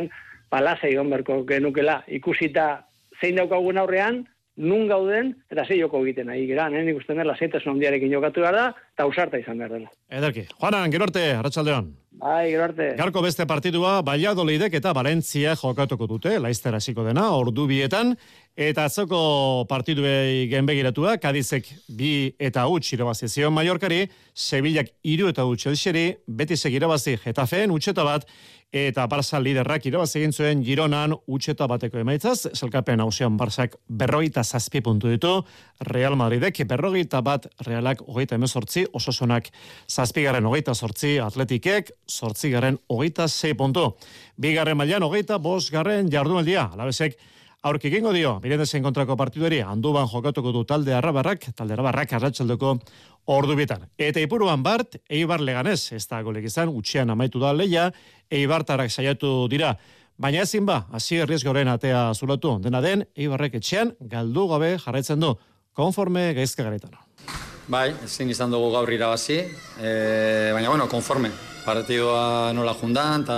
palasa 0.50 0.88
egon 0.88 1.10
berko 1.10 1.44
genukela, 1.48 2.01
ikusita 2.08 2.86
zein 3.22 3.38
daukagun 3.40 3.78
aurrean, 3.78 4.25
nun 4.58 4.88
gauden, 4.88 5.31
eta 5.51 5.63
zei 5.65 5.79
joko 5.79 6.01
egiten 6.05 6.29
ari 6.29 6.46
gara, 6.50 6.67
eh? 6.70 6.84
nik 6.84 7.00
uste 7.00 7.15
zeitasun 7.15 7.74
ondiarekin 7.74 8.12
jokatu 8.12 8.41
behar 8.41 8.55
da, 8.55 8.65
eta 8.93 9.05
usarta 9.08 9.39
izan 9.39 9.58
behar 9.58 9.72
dela. 9.72 9.89
Ederki. 10.10 10.48
Juanan, 10.60 10.91
gero 10.91 11.08
arte, 11.08 11.24
Arratxaldeon. 11.39 11.91
Bai, 12.22 12.51
gero 12.51 12.63
arte. 12.63 12.89
Garko 12.98 13.22
beste 13.24 13.46
partidua, 13.48 14.01
Valladolidek 14.05 14.74
eta 14.74 14.93
Valentzia 14.93 15.55
jokatuko 15.55 16.08
dute, 16.08 16.38
laizter 16.39 16.75
hasiko 16.75 17.05
dena, 17.08 17.31
ordu 17.31 17.65
bietan, 17.67 18.15
eta 18.55 18.86
atzoko 18.86 19.65
partiduei 19.70 20.48
genbegiratua, 20.51 21.17
Kadizek 21.22 21.70
bi 21.88 22.31
eta 22.39 22.65
huts 22.67 22.91
irabazi 22.93 23.29
zion 23.29 23.53
Mallorcari, 23.55 24.03
Sevillak 24.34 24.91
iru 25.03 25.29
eta 25.31 25.46
huts 25.48 25.65
elxeri, 25.72 26.10
beti 26.27 26.58
segirabazi 26.58 27.17
Getafeen, 27.24 27.72
utxeta 27.72 28.03
bat, 28.03 28.27
eta 28.72 29.08
Barça 29.12 29.39
liderrak 29.39 29.86
irabazi 29.88 30.20
egin 30.20 30.31
zuen 30.31 30.62
Gironan 30.63 31.15
utxeta 31.27 31.67
bateko 31.67 32.00
emaitzaz, 32.03 32.51
zelkapen 32.55 33.03
hausian 33.03 33.38
Barsak 33.38 33.75
berrogeita 33.88 34.43
zazpi 34.43 34.81
puntu 34.81 35.12
ditu, 35.12 35.34
Real 35.88 36.15
Madridek 36.15 36.63
berrogeita 36.67 37.22
bat 37.22 37.48
Realak 37.67 38.03
hogeita 38.08 38.36
emezortzi, 38.36 38.86
ososonak 38.93 39.50
zazpigaren 39.89 40.46
hogeita 40.46 40.75
sortzi 40.75 41.17
atletikek, 41.20 41.91
sortzigaren 42.08 42.79
hogeita 42.88 43.27
zei 43.27 43.53
puntu. 43.53 43.93
Bigarren 44.38 44.77
mailan 44.77 45.03
hogeita 45.03 45.39
bos 45.39 45.70
garren 45.72 46.12
jardumeldia, 46.12 46.70
alabezek 46.74 47.20
aurki 47.62 47.91
egingo 47.91 48.12
dio, 48.13 48.36
mirendezen 48.41 48.82
kontrako 48.82 49.15
partiduri, 49.18 49.60
handuban 49.62 50.08
jokatuko 50.10 50.51
du 50.56 50.63
talde 50.65 50.96
arrabarrak, 50.98 51.51
talde 51.58 51.75
arrabarrak 51.75 52.15
arratxaldeko 52.18 52.74
ordu 53.30 53.56
bietan. 53.58 53.86
Eta 54.01 54.22
ipuruan 54.24 54.63
bart, 54.65 54.98
eibar 55.10 55.44
leganez, 55.46 55.91
ez 55.94 56.08
da 56.10 56.24
golek 56.25 56.48
izan, 56.50 56.72
utxean 56.74 57.13
amaitu 57.13 57.41
da 57.41 57.53
leia, 57.53 57.91
eibartarak 58.32 58.89
saiatu 58.89 59.48
dira. 59.51 59.75
Baina 60.22 60.41
ezin 60.46 60.65
ba, 60.65 60.86
hasi 60.94 61.22
herriz 61.22 61.44
goren 61.46 61.70
atea 61.70 62.10
zulatu, 62.13 62.58
dena 62.62 62.82
den, 62.82 63.06
eibarrek 63.15 63.60
etxean, 63.62 63.94
galdu 64.01 64.48
gabe 64.50 64.75
jarraitzen 64.82 65.22
du, 65.22 65.36
konforme 65.77 66.32
gaizka 66.38 66.65
garetan. 66.65 66.98
Bai, 67.72 67.91
ezin 68.03 68.30
izan 68.34 68.51
dugu 68.51 68.74
gaur 68.74 68.89
irabazi, 68.89 69.38
e, 69.77 69.94
baina 70.53 70.74
bueno, 70.74 70.89
konforme. 70.89 71.30
Partidua 71.62 72.51
nola 72.58 72.74
jundan, 72.74 73.22
eta 73.22 73.38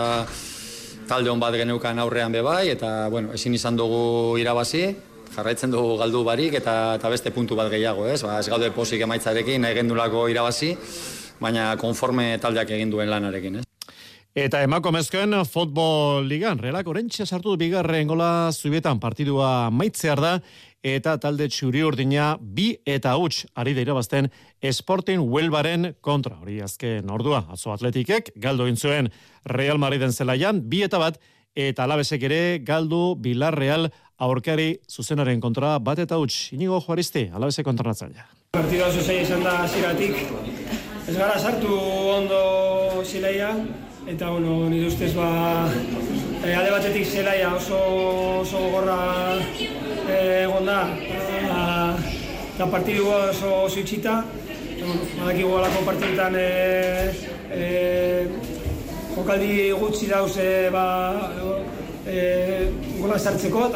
talde 1.13 1.29
hon 1.29 1.41
bat 1.41 1.53
geneukan 1.53 2.00
aurrean 2.01 2.34
be 2.34 2.41
bai, 2.41 2.72
eta 2.74 3.08
bueno, 3.13 3.34
ezin 3.38 3.53
izan 3.53 3.77
dugu 3.77 4.38
irabazi, 4.41 4.88
jarraitzen 5.36 5.74
dugu 5.74 5.98
galdu 6.00 6.24
barik 6.25 6.58
eta, 6.58 6.96
eta 6.98 7.12
beste 7.13 7.34
puntu 7.36 7.58
bat 7.60 7.70
gehiago, 7.70 8.08
ez? 8.10 8.22
Ba, 8.25 8.39
ez 8.41 8.50
gaude 8.50 8.72
posik 8.74 9.03
emaitzarekin, 9.05 9.67
egin 9.70 9.91
dulako 9.91 10.25
irabazi, 10.32 10.72
baina 11.41 11.74
konforme 11.82 12.32
taldeak 12.41 12.74
egin 12.79 12.93
duen 12.93 13.13
lanarekin, 13.13 13.62
ez? 13.62 13.65
Eta 14.34 14.63
emako 14.65 14.89
mezken 14.96 15.38
futbol 15.46 16.25
ligan, 16.25 16.58
relak 16.58 16.88
orentxe 16.89 17.27
sartu 17.29 17.53
bigarren 17.62 18.10
gola 18.10 18.50
zubietan 18.50 18.98
partidua 19.03 19.70
maitzear 19.70 20.22
da, 20.24 20.32
eta 20.84 21.16
talde 21.18 21.48
txuri 21.48 21.82
urdina 21.88 22.34
bi 22.40 22.74
eta 22.86 23.16
huts 23.16 23.48
ari 23.55 23.74
da 23.74 23.81
irabazten 23.86 24.29
Sporting 24.72 25.24
Huelbaren 25.24 25.94
kontra. 26.01 26.36
Hori 26.42 26.60
azken 26.62 27.10
ordua, 27.10 27.46
atzo 27.50 27.72
atletikek, 27.74 28.34
galdo 28.36 28.68
intzuen 28.68 29.10
Real 29.46 29.79
Madriden 29.79 30.12
zelaian, 30.12 30.62
bi 30.70 30.84
eta 30.84 31.00
bat, 31.00 31.20
eta 31.55 31.86
alabezek 31.88 32.24
ere 32.27 32.42
galdu 32.66 33.16
Bilar 33.16 33.55
Real 33.55 33.90
aurkari 34.20 34.77
zuzenaren 34.90 35.42
kontra 35.42 35.77
bat 35.79 36.00
eta 36.03 36.20
huts. 36.20 36.51
Inigo 36.53 36.81
juaristi, 36.84 37.29
alabezek 37.34 37.66
kontra 37.66 37.92
natzaila. 37.92 38.27
Partida 38.53 38.88
oso 38.92 39.01
zei 39.01 39.24
izan 39.24 39.44
da 39.44 39.64
ziratik. 39.68 40.20
Ez 41.07 41.16
gara 41.18 41.40
sartu 41.40 41.74
ondo 42.14 43.03
zileia, 43.03 43.50
eta 44.07 44.29
bueno, 44.31 44.70
nire 44.70 44.88
ustez 44.88 45.12
ba, 45.16 45.27
e, 46.44 46.53
alde 46.53 46.72
batetik 46.72 47.07
zelaia 47.07 47.53
oso, 47.55 47.79
oso 48.44 48.62
gorra 48.72 49.00
da, 50.66 50.80
ba, 51.48 51.98
eta 52.54 52.68
partidu 52.72 53.08
oso, 53.10 53.52
oso 53.66 53.80
itxita, 53.80 54.24
bueno, 54.80 55.06
badakigu 55.20 55.54
alako 55.58 55.86
partidutan 55.88 56.36
e, 56.38 56.50
e, 57.52 57.70
jokaldi 59.16 59.72
gutxi 59.80 60.10
dauz 60.12 60.36
e, 60.38 60.50
ba, 60.74 60.84
e, 62.06 62.20
gola 63.00 63.20
sartzeko. 63.20 63.72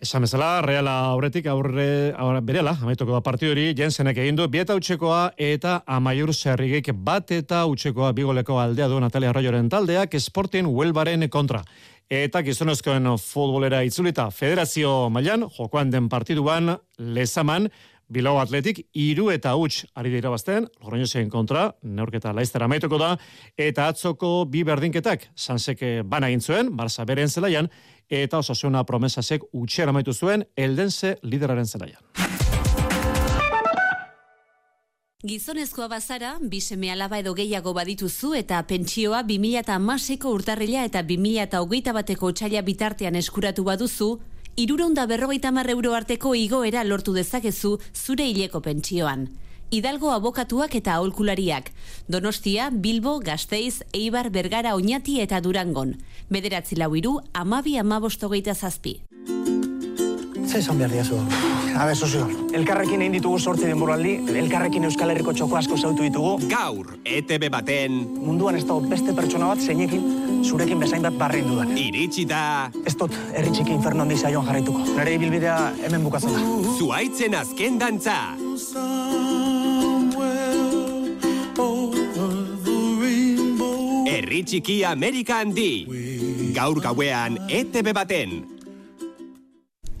Esan 0.00 0.24
bezala, 0.24 0.62
reala 0.64 0.94
aurretik 1.10 1.44
aurre, 1.52 2.14
aurre 2.16 2.40
berela, 2.40 2.72
amaituko 2.80 3.12
da 3.12 3.20
partidu 3.20 3.52
hori, 3.52 3.66
jensenek 3.76 4.16
egin 4.22 4.38
du, 4.38 4.46
bieta 4.48 4.72
utxekoa 4.78 5.34
eta 5.36 5.82
amaiur 5.84 6.32
zerrigek 6.32 6.88
bat 6.96 7.28
eta 7.36 7.66
utxekoa 7.68 8.14
bigoleko 8.16 8.56
aldea 8.62 8.88
du 8.88 8.96
Natalia 9.02 9.28
Arroyoren 9.34 9.68
taldeak 9.68 10.16
esportin 10.16 10.70
huelbaren 10.70 11.28
kontra. 11.28 11.60
Eta 12.10 12.40
gizonezkoen 12.42 13.04
futbolera 13.22 13.84
itzulita 13.86 14.24
federazio 14.34 14.90
mailan 15.14 15.44
jokoan 15.54 15.92
den 15.92 16.08
partiduan 16.10 16.72
lezaman, 16.98 17.68
Bilao 18.10 18.40
Atletik 18.42 18.80
iru 18.98 19.28
eta 19.30 19.52
huts 19.54 19.84
ari 19.94 20.10
dira 20.10 20.32
bazten, 20.34 20.66
Logroñosen 20.82 21.30
kontra, 21.30 21.68
neurketa 21.86 22.32
laiztera 22.34 22.66
amaituko 22.66 22.98
da, 22.98 23.12
eta 23.54 23.86
atzoko 23.92 24.44
bi 24.50 24.64
berdinketak, 24.66 25.28
sanseke 25.36 26.02
bana 26.02 26.26
egin 26.34 26.74
Barça 26.74 27.06
beren 27.06 27.28
zelaian, 27.30 27.70
eta 28.10 28.38
osasuna 28.38 28.82
promesasek 28.82 29.46
utxera 29.52 29.90
amaitu 29.90 30.12
zuen 30.12 30.42
eldense 30.56 31.16
lideraren 31.22 31.66
zelaian. 31.66 32.02
Gizonezkoa 35.20 35.86
bazara, 35.92 36.38
biseme 36.40 36.88
alaba 36.90 37.18
edo 37.20 37.34
gehiago 37.36 37.74
badituzu 37.76 38.30
eta 38.38 38.62
pentsioa 38.64 39.18
2008ko 39.28 40.30
urtarrila 40.32 40.86
eta 40.88 41.02
2008 41.04 41.92
bateko 41.92 42.30
txaila 42.32 42.62
bitartean 42.64 43.18
eskuratu 43.20 43.66
baduzu, 43.66 44.08
iruronda 44.56 45.04
berrogeita 45.06 45.52
euro 45.68 45.92
arteko 45.92 46.34
igoera 46.34 46.84
lortu 46.84 47.12
dezakezu 47.12 47.78
zure 47.94 48.24
hileko 48.30 48.62
pentsioan. 48.62 49.28
Hidalgo 49.70 50.10
abokatuak 50.10 50.74
eta 50.74 50.94
aholkulariak. 50.94 51.70
Donostia, 52.08 52.70
Bilbo, 52.70 53.20
Gasteiz, 53.20 53.84
Eibar, 53.92 54.30
Bergara, 54.30 54.74
Oñati 54.74 55.20
eta 55.20 55.42
Durangon. 55.42 55.98
Bederatzi 56.30 56.76
lau 56.76 56.96
iru, 56.96 57.20
amabi 57.34 57.76
amabostogeita 57.76 58.54
zazpi. 58.54 59.02
Zer 60.46 60.60
esan 60.60 60.78
behar 60.78 60.90
diazu? 60.90 61.59
A 61.80 61.86
ber, 61.88 61.96
sozio, 61.96 62.26
elkarrekin 62.52 63.00
egin 63.00 63.14
ditugu 63.14 63.38
sortzi 63.40 63.64
denboraldi, 63.64 64.10
elkarrekin 64.36 64.84
Euskal 64.84 65.14
Herriko 65.14 65.32
txoko 65.32 65.56
asko 65.56 65.78
zautu 65.80 66.04
ditugu. 66.04 66.34
Gaur, 66.50 66.90
ETB 67.08 67.46
baten... 67.54 67.94
Munduan 68.20 68.58
ez 68.58 68.66
dago 68.68 68.84
beste 68.84 69.14
pertsona 69.16 69.48
bat 69.48 69.64
zeinekin 69.64 70.44
zurekin 70.44 70.76
bezain 70.84 71.08
bat 71.08 71.16
barrein 71.16 71.48
dudan. 71.48 71.72
Iritsi 71.80 72.26
da... 72.28 72.42
Ez 72.84 72.92
dut, 73.00 73.16
erritxiki 73.32 73.72
inferno 73.72 74.04
handi 74.04 74.20
zaion 74.20 74.44
jarraituko. 74.44 74.84
Nere 74.98 75.16
ibilbidea 75.16 75.56
hemen 75.86 76.04
bukatzen 76.04 76.36
da. 76.36 76.44
Zuaitzen 76.76 77.40
azken 77.40 77.80
dantza. 77.80 78.18
Erritxiki 84.20 84.82
Amerika 84.84 85.40
handi. 85.40 85.72
Gaur 86.52 86.84
gauean 86.84 87.40
ETB 87.48 87.94
baten. 87.96 88.59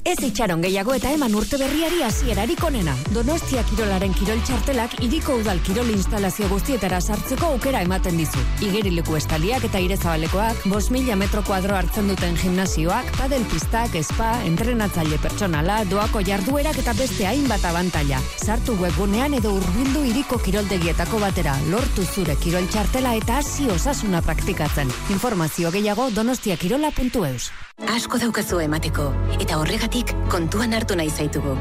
Ez 0.02 0.16
itxaron 0.24 0.62
gehiago 0.64 0.94
eta 0.96 1.10
eman 1.12 1.34
urte 1.36 1.58
berriari 1.60 2.00
hasierarik 2.02 2.62
onena. 2.64 2.94
Donostia 3.12 3.60
Kirolaren 3.68 4.14
kirol 4.16 4.40
txartelak 4.48 4.94
iriko 5.04 5.36
udal 5.42 5.60
kirol 5.66 5.90
instalazio 5.92 6.48
guztietara 6.48 7.02
sartzeko 7.04 7.50
aukera 7.52 7.82
ematen 7.84 8.16
dizu. 8.16 8.40
Igerileku 8.64 9.18
estaliak 9.18 9.66
eta 9.68 9.82
irezabalekoak, 9.84 10.64
bos 10.72 10.88
mila 10.90 11.18
metro 11.20 11.44
kuadro 11.44 11.76
hartzen 11.76 12.08
duten 12.08 12.38
gimnazioak, 12.40 13.12
padel 13.18 13.44
pistak, 13.52 13.98
spa, 14.00 14.32
entrenatzaile 14.48 15.20
pertsonala, 15.20 15.82
doako 15.90 16.24
jarduerak 16.24 16.80
eta 16.80 16.96
beste 16.96 17.28
hainbat 17.28 17.64
abantaila. 17.68 18.22
Sartu 18.40 18.78
webgunean 18.80 19.36
edo 19.36 19.52
urbildu 19.58 20.06
iriko 20.14 20.40
kiroldegietako 20.40 21.20
batera, 21.20 21.58
lortu 21.68 22.08
zure 22.08 22.40
kirol 22.40 22.70
txartela 22.72 23.18
eta 23.20 23.42
hasi 23.42 23.68
osasuna 23.68 24.24
praktikatzen. 24.24 24.88
Informazio 25.12 25.70
gehiago 25.76 26.08
donostiakirola.eus. 26.16 27.50
Asko 27.88 28.18
daukazu 28.20 28.60
emateko, 28.60 29.06
eta 29.40 29.56
horregatik 29.60 30.12
kontuan 30.28 30.74
hartu 30.76 30.96
nahi 30.98 31.10
zaitugu. 31.10 31.56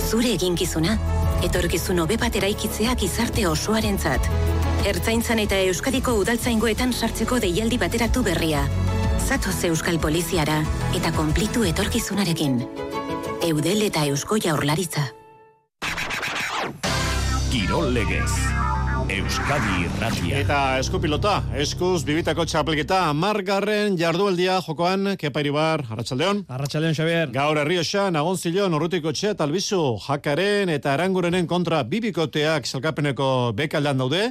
Zure 0.00 0.32
eginkizuna, 0.36 0.98
etorkizun 1.46 2.02
hobe 2.02 2.18
bat 2.20 2.36
eraikitzea 2.36 2.94
gizarte 3.00 3.46
osoarentzat. 3.48 4.28
Ertzaintzan 4.88 5.40
eta 5.42 5.58
Euskadiko 5.68 6.14
udaltzaingoetan 6.20 6.92
sartzeko 6.92 7.38
deialdi 7.42 7.78
bateratu 7.78 8.22
berria. 8.26 8.66
Zatoz 9.22 9.56
Euskal 9.70 9.98
Poliziara 10.02 10.60
eta 10.94 11.12
konplitu 11.16 11.64
etorkizunarekin. 11.64 12.62
Eudel 13.48 13.86
eta 13.88 14.04
Eusko 14.12 14.38
Jaurlaritza. 14.42 15.08
Kirol 17.50 17.94
Legez. 17.94 18.51
Euskadi 19.10 19.82
Irratia. 19.82 20.38
Eta 20.42 20.58
eskupilota, 20.78 21.40
eskuz 21.58 22.04
bibitako 22.06 22.44
txapelketa 22.46 23.00
amargarren 23.08 23.96
jardueldia 23.98 24.60
jokoan, 24.62 25.16
Kepa 25.18 25.42
Iribar, 25.42 25.82
Arratxaldeon. 25.90 26.44
Arratxaldeon, 26.46 26.94
Xavier. 26.94 27.32
Gaur 27.34 27.58
herrioxa, 27.58 28.10
nagonzilo, 28.14 28.68
norrutiko 28.70 29.10
txe, 29.12 29.34
talbizu, 29.38 29.82
jakaren 30.06 30.70
eta 30.76 30.94
arangurenen 30.94 31.48
kontra 31.50 31.82
bibikoteak 31.82 32.68
salkapeneko 32.70 33.28
bekaldan 33.58 34.04
daude. 34.04 34.26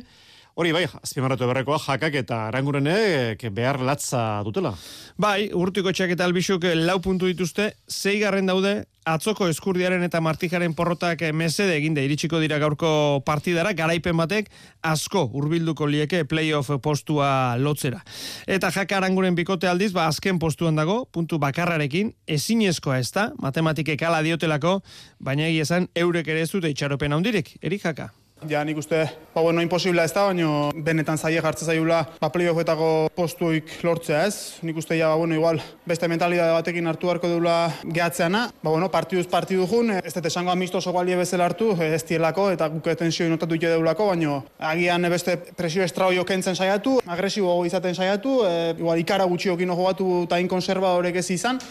Hori 0.62 0.76
bai, 0.76 0.84
azpimarratu 0.86 1.48
berrekoa, 1.50 1.80
jakak 1.82 2.14
eta 2.20 2.36
arangurenek 2.52 3.48
behar 3.50 3.80
latza 3.82 4.44
dutela. 4.46 4.76
Bai, 5.18 5.48
urtiko 5.58 5.90
txak 5.90 6.14
eta 6.14 6.28
albizuk 6.30 6.68
lau 6.78 7.00
puntu 7.02 7.26
dituzte, 7.26 7.72
zeigarren 7.90 8.46
daude, 8.46 8.76
atzoko 9.10 9.48
eskurdiaren 9.50 10.06
eta 10.06 10.22
martijaren 10.22 10.76
porrotak 10.78 11.24
mesede 11.34 11.80
eginde 11.80 12.06
iritsiko 12.06 12.38
dira 12.44 12.62
gaurko 12.62 12.92
partidara, 13.26 13.74
garaipen 13.74 14.22
batek 14.22 14.54
asko 14.86 15.26
hurbilduko 15.34 15.90
lieke 15.90 16.28
playoff 16.30 16.70
postua 16.86 17.58
lotzera. 17.58 18.06
Eta 18.46 18.70
jaka 18.70 19.02
aranguren 19.02 19.34
bikote 19.34 19.66
aldiz, 19.66 19.90
ba 19.98 20.06
azken 20.14 20.38
postuan 20.38 20.78
dago, 20.78 21.08
puntu 21.10 21.42
bakarrarekin, 21.42 22.14
ezinezkoa 22.30 23.02
ez 23.02 23.10
da, 23.18 23.32
matematikek 23.42 24.06
ala 24.06 24.22
diotelako, 24.22 24.84
baina 25.18 25.50
egia 25.50 25.66
esan 25.66 25.90
eurek 25.96 26.30
ere 26.30 26.46
ez 26.46 26.52
dute 26.54 26.70
itxaropen 26.70 27.18
handirik, 27.18 27.56
erik 27.66 27.90
jaka. 27.90 28.12
Ja, 28.50 28.64
nik 28.66 28.78
uste, 28.82 29.04
ba, 29.36 29.42
bueno, 29.42 29.62
imposibla 29.62 30.02
ez 30.08 30.14
da, 30.16 30.24
baina 30.26 30.72
benetan 30.74 31.20
zaie 31.22 31.42
jartzen 31.44 31.68
zaiula 31.70 32.00
ba, 32.18 32.32
playoffetako 32.34 33.12
postuik 33.14 33.70
lortzea 33.86 34.24
ez. 34.26 34.58
Nik 34.66 34.80
uste, 34.82 34.98
ja, 34.98 35.12
ba, 35.12 35.20
bueno, 35.20 35.38
igual, 35.38 35.62
beste 35.86 36.10
mentalidade 36.10 36.56
batekin 36.56 36.90
hartu 36.90 37.12
beharko 37.12 37.30
dula 37.30 37.56
gehatzeana. 37.86 38.48
Ba, 38.64 38.72
bueno, 38.72 38.90
partiduz 38.90 39.28
partidu 39.30 39.68
jun, 39.70 39.94
ez 40.00 40.14
dut 40.16 40.26
esango 40.26 40.50
amistoso 40.54 40.94
balie 40.96 41.20
bezala 41.20 41.46
hartu, 41.52 41.76
ez 41.86 42.02
dielako, 42.10 42.50
eta 42.56 42.72
guke 42.74 42.98
tensio 42.98 43.30
inotatu 43.30 43.60
ite 43.60 43.76
deulako, 43.76 44.10
baina 44.10 44.40
agian 44.72 45.06
beste 45.14 45.38
presio 45.38 45.86
estraoio 45.86 46.26
kentzen 46.26 46.58
saiatu, 46.58 46.98
agresibo 47.06 47.60
izaten 47.70 47.94
saiatu, 47.94 48.40
e, 48.50 48.74
igual, 48.74 49.06
ikara 49.06 49.30
gutxiokin 49.30 49.70
jogatu 49.70 50.24
eta 50.26 50.42
inkonserba 50.42 50.96
horrek 50.98 51.22
ez 51.22 51.30
izan. 51.38 51.62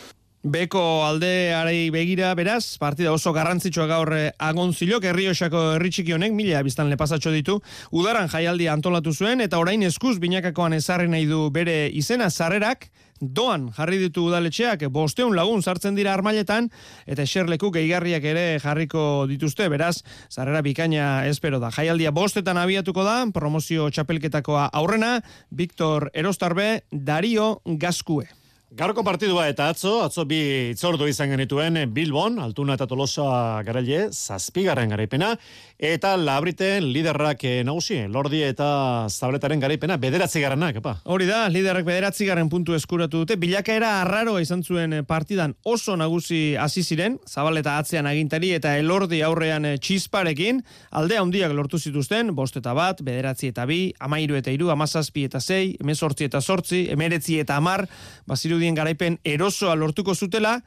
Beko 0.40 1.04
aldeari 1.04 1.90
begira, 1.92 2.30
beraz, 2.32 2.78
partida 2.80 3.10
oso 3.12 3.28
garrantzitsua 3.36 3.84
gaur 3.84 4.08
eh, 4.16 4.30
agonzilok, 4.40 5.04
herriosako 5.04 5.74
herritxiki 5.74 6.14
honek, 6.16 6.32
mila 6.32 6.62
biztan 6.64 6.88
lepasatxo 6.88 7.28
ditu, 7.34 7.58
udaran 7.92 8.30
jaialdi 8.32 8.70
antolatu 8.72 9.12
zuen, 9.12 9.44
eta 9.44 9.60
orain 9.60 9.84
eskuz 9.84 10.14
binakakoan 10.22 10.78
ezarri 10.78 11.12
nahi 11.12 11.28
du 11.28 11.42
bere 11.52 11.90
izena 11.92 12.30
zarrerak, 12.30 12.88
doan 13.20 13.68
jarri 13.76 14.00
ditu 14.00 14.24
udaletxeak, 14.30 14.86
bosteun 14.88 15.36
lagun 15.36 15.60
sartzen 15.60 15.92
dira 15.92 16.16
armailetan, 16.16 16.72
eta 17.04 17.28
eserleku 17.28 17.68
gehigarriak 17.76 18.24
ere 18.24 18.48
jarriko 18.64 19.26
dituzte, 19.28 19.68
beraz, 19.68 19.98
zarrera 20.32 20.64
bikaina 20.64 21.26
espero 21.28 21.60
da. 21.60 21.68
Jaialdia 21.68 22.16
bostetan 22.16 22.56
abiatuko 22.56 23.04
da, 23.04 23.26
promozio 23.28 23.92
txapelketakoa 23.92 24.70
aurrena, 24.72 25.18
Victor 25.52 26.08
Erostarbe, 26.14 26.78
Dario 26.90 27.58
Gaskue. 27.66 28.39
Garko 28.70 29.02
partidua 29.02 29.48
eta 29.50 29.64
atzo, 29.72 29.96
atzo 30.04 30.22
bi 30.30 30.36
itzordu 30.70 31.08
izan 31.10 31.32
genituen 31.32 31.74
Bilbon, 31.90 32.36
Altuna 32.38 32.76
eta 32.76 32.86
Tolosa 32.86 33.24
garaile, 33.66 34.04
zazpigarren 34.14 34.92
garaipena, 34.94 35.32
eta 35.74 36.12
labriten 36.14 36.86
liderrak 36.94 37.42
eh, 37.50 37.64
nagusi, 37.66 37.98
Lordi 38.06 38.44
eta 38.46 39.08
Zabletaren 39.10 39.58
garaipena, 39.58 39.96
bederatzi 39.98 40.38
garranak, 40.44 40.78
epa. 40.78 40.92
Hori 41.10 41.26
da, 41.26 41.40
liderrak 41.50 41.88
bederatzi 41.88 42.28
garren 42.28 42.46
puntu 42.52 42.76
eskuratu 42.78 43.24
dute, 43.24 43.34
bilakaera 43.42 43.96
arraroa 44.04 44.44
izan 44.44 44.62
zuen 44.62 44.94
eh, 45.00 45.02
partidan 45.02 45.56
oso 45.66 45.98
nagusi 45.98 46.54
hasi 46.54 46.86
ziren, 46.86 47.18
Zabaleta 47.26 47.74
atzean 47.82 48.06
agintari 48.06 48.52
eta 48.54 48.76
Elordi 48.78 49.24
aurrean 49.26 49.66
eh, 49.66 49.74
txisparekin, 49.82 50.62
alde 50.92 51.18
handiak 51.18 51.56
lortu 51.58 51.82
zituzten, 51.82 52.30
bost 52.38 52.62
eta 52.62 52.76
bat, 52.78 53.02
bederatzi 53.02 53.50
eta 53.50 53.66
bi, 53.66 53.80
amairu 53.98 54.38
eta 54.38 54.54
iru, 54.54 54.70
amazazpi 54.70 55.26
eta 55.26 55.42
zei, 55.42 55.74
emezortzi 55.82 56.30
eta 56.30 56.38
sortzi, 56.38 56.84
emeretzi 56.94 57.42
eta 57.42 57.58
amar, 57.58 57.88
baziru 58.30 58.59
irudien 58.60 58.76
garaipen 58.76 59.16
erosoa 59.24 59.72
lortuko 59.74 60.12
zutela, 60.14 60.58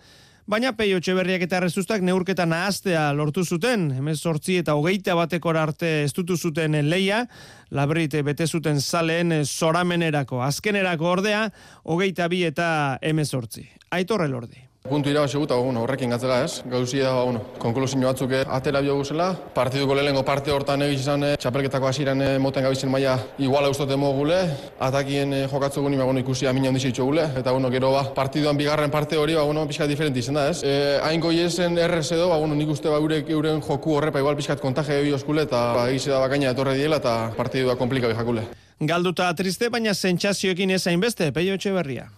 baina 0.50 0.72
peio 0.74 0.98
txeberriak 0.98 1.46
eta 1.46 1.60
rezustak 1.62 2.02
neurketa 2.02 2.48
nahaztea 2.50 3.12
lortu 3.14 3.46
zuten, 3.46 3.92
hemen 3.94 4.18
sortzi 4.18 4.58
eta 4.64 4.74
hogeita 4.74 5.14
bateko 5.16 5.54
arte 5.54 5.92
estutu 6.08 6.36
zuten 6.36 6.74
leia, 6.90 7.28
labrite 7.70 8.24
bete 8.26 8.48
zuten 8.48 8.82
zaleen 8.82 9.46
zoramenerako, 9.46 10.42
azkenerako 10.42 11.12
ordea, 11.12 11.48
hogeita 11.86 12.28
bi 12.28 12.44
eta 12.50 12.98
emezortzi. 13.02 13.70
Aitorre 13.92 14.28
lordi. 14.28 14.73
Puntu 14.84 15.08
irabazi 15.08 15.39
eta 15.39 15.56
bueno, 15.56 15.82
horrekin 15.86 16.12
gatzela 16.12 16.41
ez. 16.43 16.62
Gauzi 16.67 17.00
da, 17.00 17.13
bueno, 17.24 17.39
konklusio 17.58 18.02
batzuk 18.04 18.34
atera 18.52 18.82
bio 18.82 18.98
guzela. 18.98 19.30
Partiduko 19.56 19.96
lehenengo 19.96 20.26
parte 20.28 20.52
hortan 20.52 20.82
egiz 20.82 21.00
izan, 21.06 21.24
eh, 21.24 21.38
txapelketako 21.39 21.88
hasieran 21.88 22.22
eh, 22.22 22.38
moten 22.38 22.63
gabizen 22.63 22.91
maia 22.91 23.13
iguala 23.39 23.69
ustote 23.69 23.96
gule. 23.96 24.41
Atakien 24.80 25.32
eh, 25.34 25.48
jokatzu 25.48 25.82
guni, 25.82 25.96
ba, 25.96 26.04
bueno, 26.04 26.19
ikusi 26.19 26.48
amina 26.48 26.67
handi 26.67 26.91
gule. 26.98 27.24
Eta, 27.38 27.54
bueno, 27.54 27.72
gero, 27.72 27.93
ba, 27.93 28.13
partiduan 28.13 28.58
bigarren 28.58 28.91
parte 28.91 29.15
hori, 29.15 29.36
ba, 29.36 29.43
bueno, 29.43 29.65
pixka 29.65 29.88
diferenti 29.88 30.19
izan 30.19 30.36
da, 30.36 30.50
ez. 30.50 30.63
E, 30.63 31.00
hain 31.02 31.22
goi 31.22 31.39
esen 31.39 31.78
errez 31.78 32.12
edo, 32.12 32.28
ba, 32.28 32.38
bueno, 32.38 32.54
nik 32.54 32.67
uste, 32.67 32.89
ba, 32.89 32.98
eurek 32.98 33.30
euren 33.30 33.62
joku 33.62 33.96
horrepa, 33.96 34.19
igual 34.19 34.36
pixkat 34.36 34.60
kontaje 34.60 35.00
ebi 35.00 35.13
oskule, 35.13 35.43
eta, 35.43 35.74
ba, 35.78 35.88
egiz 35.91 36.10
da, 36.10 36.19
bakaina 36.19 36.52
etorre 36.52 36.76
diela, 36.76 36.98
eta 36.98 37.32
partidua 37.38 37.78
komplika 37.78 38.12
jakule. 38.12 38.43
Galduta 38.82 39.34
triste, 39.34 39.69
baina 39.69 39.93
zentsazioekin 39.93 40.76
ezain 40.76 41.00
beste, 41.00 41.32
peio 41.32 41.56
etxe 41.56 41.72
berria. 41.72 42.10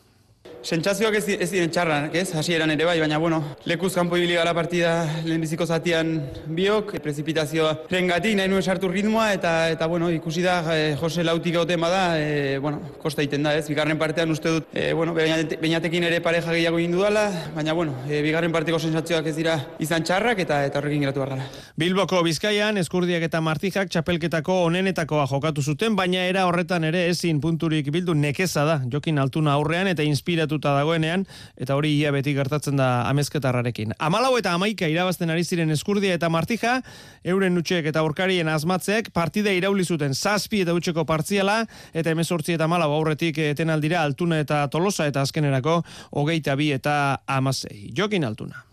Sentsazioak 0.66 1.14
ez, 1.20 1.28
ez 1.30 1.52
diren 1.52 1.70
txarrak, 1.70 2.16
ez? 2.18 2.32
Hasieran 2.34 2.72
ere 2.74 2.88
bai, 2.88 2.96
baina 2.98 3.20
bueno, 3.22 3.38
lekuz 3.70 3.92
kanpo 3.94 4.18
ibili 4.18 4.34
gara 4.34 4.50
partida 4.58 4.94
lehenbiziko 5.22 5.68
zatian 5.70 6.16
biok, 6.58 6.96
prezipitazioa 7.06 7.76
rengati 7.92 8.32
nahi 8.34 8.50
nuen 8.50 8.66
sartu 8.66 8.90
ritmoa 8.90 9.28
eta 9.36 9.52
eta 9.70 9.86
bueno, 9.86 10.10
ikusi 10.10 10.42
da 10.42 10.56
eh, 10.74 10.96
Jose 10.98 11.22
Lautik 11.22 11.54
gauten 11.54 11.86
bada, 11.86 12.18
e, 12.18 12.58
bueno, 12.58 12.80
kosta 13.04 13.22
egiten 13.22 13.46
da, 13.46 13.54
ez? 13.54 13.68
Bigarren 13.70 14.00
partean 14.02 14.34
uste 14.34 14.56
dut, 14.56 14.72
e, 14.74 14.88
bueno, 14.98 15.14
beinatekin 15.14 16.08
ere 16.10 16.24
pareja 16.26 16.50
gehiago 16.50 16.82
egin 16.82 16.98
dudala, 16.98 17.28
baina 17.54 17.78
bueno, 17.78 18.00
e, 18.10 18.24
bigarren 18.26 18.56
parteko 18.56 18.82
sentsazioak 18.82 19.30
ez 19.30 19.36
dira 19.38 19.60
izan 19.78 20.02
txarrak 20.02 20.42
eta 20.48 20.64
eta 20.66 20.82
horrekin 20.82 21.06
geratu 21.06 21.22
behar 21.22 21.46
Bilboko 21.78 22.24
Bizkaian 22.26 22.82
eskurdiak 22.82 23.28
eta 23.30 23.44
Martijak 23.44 23.94
txapelketako 23.94 24.58
onenetakoa 24.72 25.30
jokatu 25.30 25.62
zuten, 25.62 25.94
baina 25.94 26.26
era 26.26 26.50
horretan 26.50 26.90
ere 26.90 27.06
ezin 27.12 27.38
punturik 27.44 27.94
bildu 27.94 28.18
nekeza 28.18 28.66
da. 28.66 28.82
Jokin 28.90 29.22
altuna 29.22 29.54
aurrean 29.54 29.94
eta 29.94 30.02
inspiratu 30.02 30.55
gertatuta 30.56 30.76
dagoenean, 30.78 31.26
eta 31.58 31.76
hori 31.76 31.92
ia 32.00 32.12
beti 32.12 32.34
gertatzen 32.34 32.78
da 32.78 33.08
amezketarrarekin. 33.10 33.94
Amalau 34.00 34.38
eta 34.38 34.54
amaika 34.54 34.88
irabazten 34.88 35.30
ari 35.30 35.44
ziren 35.44 35.72
eskurdia 35.72 36.16
eta 36.16 36.30
martija, 36.30 36.82
euren 37.24 37.56
nutxek 37.56 37.86
eta 37.86 38.00
aurkarien 38.00 38.48
azmatzeek 38.48 39.12
partida 39.14 39.52
irauli 39.52 39.84
zuten 39.84 40.14
zazpi 40.14 40.62
eta 40.62 40.74
utxeko 40.74 41.06
partziala, 41.06 41.66
eta 41.94 42.12
emezortzi 42.12 42.56
eta 42.56 42.68
malau 42.68 42.92
aurretik 42.92 43.38
etenaldira 43.38 44.02
altuna 44.04 44.40
eta 44.40 44.68
tolosa 44.68 45.08
eta 45.08 45.22
azkenerako 45.22 45.84
hogeita 46.12 46.56
bi 46.56 46.72
eta 46.72 47.20
amazei. 47.28 47.92
Jokin 47.96 48.26
altuna. 48.26 48.64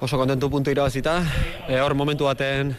Oso 0.00 0.18
kontentu 0.18 0.50
puntu 0.50 0.70
irabazita, 0.70 1.20
e, 1.68 1.78
hor 1.78 1.94
momentu 1.94 2.26
baten 2.26 2.74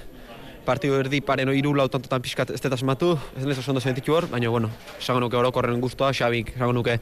partidu 0.65 0.95
erdi 0.97 1.19
paren 1.21 1.49
hiru 1.53 1.73
lau 1.75 1.85
tantotan 1.91 2.21
pixkat 2.23 2.53
ez 2.55 2.59
dut 2.63 2.73
asmatu, 2.73 3.13
ez 3.37 3.45
nezo 3.45 3.63
ondo 3.71 3.81
sentitu 3.81 4.15
hor, 4.15 4.27
baina, 4.31 4.49
bueno, 4.49 4.69
esango 4.99 5.19
nuke 5.23 5.37
orokorren 5.37 5.81
guztua, 5.81 6.11
Xabik, 6.13 6.53
esango 6.55 6.73
nuke, 6.73 6.99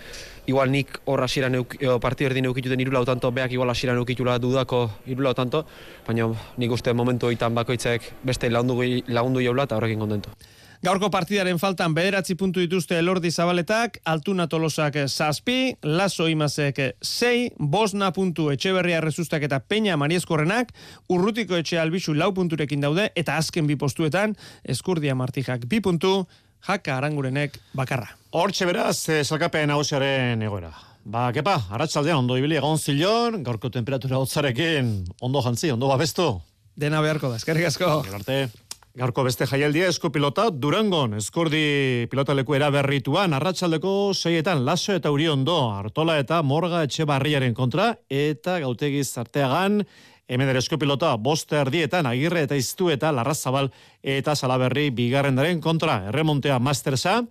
igual 0.47 0.71
nik 0.73 0.97
hor 1.05 1.23
hasiera 1.23 1.49
neuk, 1.49 1.77
partidu 2.01 2.31
erdi 2.31 2.41
neukituten 2.45 2.79
hiru 2.79 2.95
lau 2.95 3.05
tanto, 3.05 3.31
beak 3.31 3.53
igual 3.53 3.69
hasiera 3.69 3.95
neukitula 3.97 4.39
dudako 4.39 4.87
hiru 5.05 5.27
lau 5.27 5.33
tanto, 5.37 5.65
baina 6.07 6.31
nik 6.57 6.71
uste 6.71 6.93
momentu 6.93 7.29
oitan 7.29 7.55
bakoitzek 7.55 8.11
beste 8.23 8.49
lagundu, 8.49 8.81
lagundu 9.07 9.45
jaula 9.45 9.69
eta 9.69 9.77
horrekin 9.77 10.01
kontentu. 10.01 10.33
Gaurko 10.81 11.11
partidaren 11.13 11.59
faltan 11.61 11.93
bederatzi 11.93 12.33
puntu 12.33 12.57
dituzte 12.57 12.95
Elordi 12.97 13.29
Zabaletak, 13.29 13.99
Altuna 14.09 14.47
Tolosak 14.49 14.95
zazpi, 15.05 15.75
Laso 15.85 16.25
Imazek 16.25 16.79
sei, 17.05 17.51
Bosna 17.59 18.07
puntu 18.15 18.47
Etxeberria 18.49 18.97
Rezustak 19.05 19.45
eta 19.45 19.59
Peña 19.61 19.93
Marieskorrenak, 20.01 20.71
Urrutiko 21.13 21.59
Etxe 21.59 21.77
Albizu 21.77 22.15
lau 22.17 22.31
punturekin 22.33 22.81
daude, 22.81 23.11
eta 23.13 23.35
azken 23.37 23.69
bi 23.69 23.77
postuetan, 23.77 24.33
Eskurdia 24.65 25.13
Martijak 25.13 25.67
bi 25.69 25.83
puntu, 25.85 26.25
Jaka 26.65 26.97
Arangurenek 26.97 27.61
bakarra. 27.77 28.15
Hortxe 28.33 28.65
beraz, 28.65 28.97
eh, 29.09 29.21
salkapen 29.21 29.69
hausiaren 29.69 30.41
egoera. 30.41 30.73
Ba, 31.05 31.27
kepa, 31.31 31.59
aratzaldean 31.77 32.23
ondo 32.23 32.39
ibili 32.41 32.57
egon 32.57 32.81
zilon, 32.81 33.43
gaurko 33.43 33.69
temperatura 33.69 34.17
hotzarekin, 34.17 34.91
ondo 35.21 35.45
jantzi, 35.45 35.69
ondo 35.69 35.93
babestu. 35.93 36.31
Dena 36.73 37.05
beharko 37.05 37.29
da, 37.29 37.37
eskerrik 37.37 37.69
asko. 37.69 37.99
Arte. 38.17 38.70
Gaurko 38.91 39.23
beste 39.23 39.45
jaialdia 39.47 39.85
esko 39.87 40.09
pilota 40.11 40.49
Durangon, 40.51 41.13
eskordi 41.15 42.09
pilota 42.11 42.33
leku 42.35 42.57
eraberrituan, 42.57 43.31
arratsaldeko 43.37 44.11
seietan 44.11 44.65
laso 44.67 44.91
eta 44.91 45.13
uri 45.15 45.29
ondo, 45.31 45.55
artola 45.71 46.17
eta 46.19 46.41
morga 46.43 46.81
etxe 46.83 47.07
barriaren 47.07 47.55
kontra, 47.55 47.93
eta 48.11 48.57
gautegi 48.59 49.05
zarteagan 49.07 49.79
hemen 50.27 50.51
ere 50.51 50.59
eskopilota 50.59 51.13
boste 51.15 51.55
erdietan 51.61 52.09
agirre 52.11 52.43
eta 52.49 52.59
iztu 52.59 52.89
eta 52.91 53.13
larrazabal 53.15 53.71
eta 54.03 54.35
salaberri 54.35 54.89
bigarrendaren 54.91 55.63
kontra. 55.63 56.01
Erremontea 56.11 56.59
mastersa, 56.59 57.21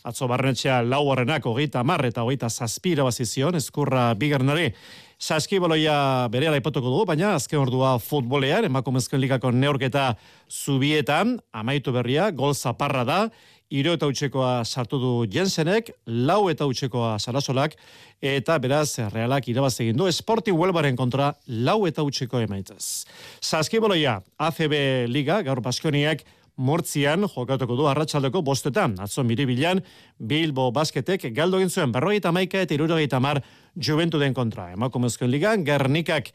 atzo 0.00 0.30
barrenetxea 0.30 0.80
lau 0.88 1.02
horrenak 1.12 1.44
hogeita 1.44 1.84
mar 1.84 2.00
eta 2.08 2.24
hogeita 2.24 2.48
zazpira 2.48 3.04
bazizion, 3.04 3.60
eskurra 3.60 4.14
bigarrenari, 4.16 4.72
Saskiboloia 5.20 6.28
bere 6.32 6.48
ipatuko 6.56 6.88
dugu, 6.88 7.04
baina 7.04 7.34
azken 7.36 7.60
ordua 7.60 7.98
futbolean, 8.00 8.64
emakumezkoen 8.64 9.20
ligako 9.20 9.50
neorketa 9.52 10.14
zubietan, 10.48 11.34
amaitu 11.52 11.92
berria, 11.92 12.30
gol 12.30 12.54
zaparra 12.54 13.04
da, 13.04 13.18
iro 13.68 13.92
eta 13.92 14.08
utxekoa 14.08 14.64
sartu 14.64 14.98
du 14.98 15.10
Jensenek, 15.28 15.92
lau 16.06 16.48
eta 16.48 16.64
utxekoa 16.64 17.18
sarasolak, 17.20 17.76
eta 18.24 18.56
beraz, 18.64 18.96
realak 19.12 19.52
irabaz 19.52 19.74
egin 19.84 20.00
du, 20.00 20.08
esporti 20.08 20.56
huelbaren 20.56 20.96
kontra, 20.96 21.34
lau 21.46 21.84
eta 21.86 22.00
utxeko 22.00 22.40
emaitzaz. 22.40 23.04
Saskiboloia, 23.44 24.22
ACB 24.40 25.06
Liga, 25.12 25.42
gaur 25.44 25.60
Baskoniak, 25.60 26.24
Mortzian 26.60 27.24
jokatuko 27.24 27.76
du 27.78 27.88
arratsaldeko 27.88 28.42
bostetan, 28.44 28.98
atzo 29.00 29.24
miribilan, 29.24 29.80
Bilbo 30.20 30.68
basketek 30.76 31.30
galdo 31.32 31.60
egin 31.60 31.72
zuen 31.72 31.92
berrogeita 31.94 32.32
maika 32.36 32.60
eta 32.60 32.76
irurogeita 32.76 33.20
mar 33.20 33.40
juventu 33.76 34.20
den 34.20 34.36
kontra. 34.36 34.70
Emakumezkoen 34.76 35.32
ligan, 35.32 35.64
Gernikak 35.64 36.28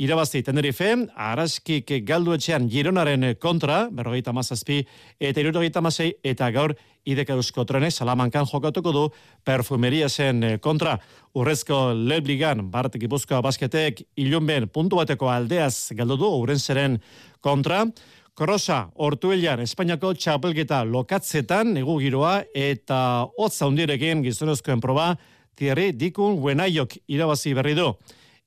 irabazi 0.00 0.42
Tenerife, 0.44 0.90
Araskik 1.16 1.92
galdu 2.08 2.36
etxean 2.36 2.68
Gironaren 2.72 3.34
kontra, 3.40 3.86
berrogeita 3.92 4.32
mazazpi 4.36 4.82
eta 5.20 5.40
irurogeita 5.40 5.80
mazei, 5.84 6.12
eta 6.24 6.50
gaur 6.52 6.76
ideka 7.08 7.36
eusko 7.36 7.64
trenek 7.64 7.92
salamankan 7.92 8.48
jokatuko 8.48 8.92
du 8.92 9.06
perfumeria 9.44 10.08
zen 10.08 10.58
kontra. 10.60 10.98
Urrezko 11.36 11.94
lebligan, 11.96 12.66
Bart 12.70 12.96
Gipuzkoa 13.00 13.40
basketek 13.44 14.04
ilunben 14.20 14.68
puntu 14.68 15.00
bateko 15.00 15.32
aldeaz 15.32 15.92
galdu 15.96 16.20
du, 16.20 16.32
urenzeren 16.44 16.98
kontra, 17.40 17.86
Krosa, 18.38 18.88
Ortuelian, 18.94 19.60
Espainiako 19.64 20.14
txapelketa 20.14 20.82
lokatzetan, 20.88 21.74
negu 21.76 21.98
giroa, 22.00 22.40
eta 22.54 23.26
hotza 23.38 23.68
hundirekin 23.68 24.24
gizonezkoen 24.24 24.80
proba, 24.80 25.14
Thierry 25.56 25.92
Dikun 25.92 26.38
Buenaiok 26.40 26.96
irabazi 27.10 27.54
berri 27.54 27.74
du. 27.76 27.90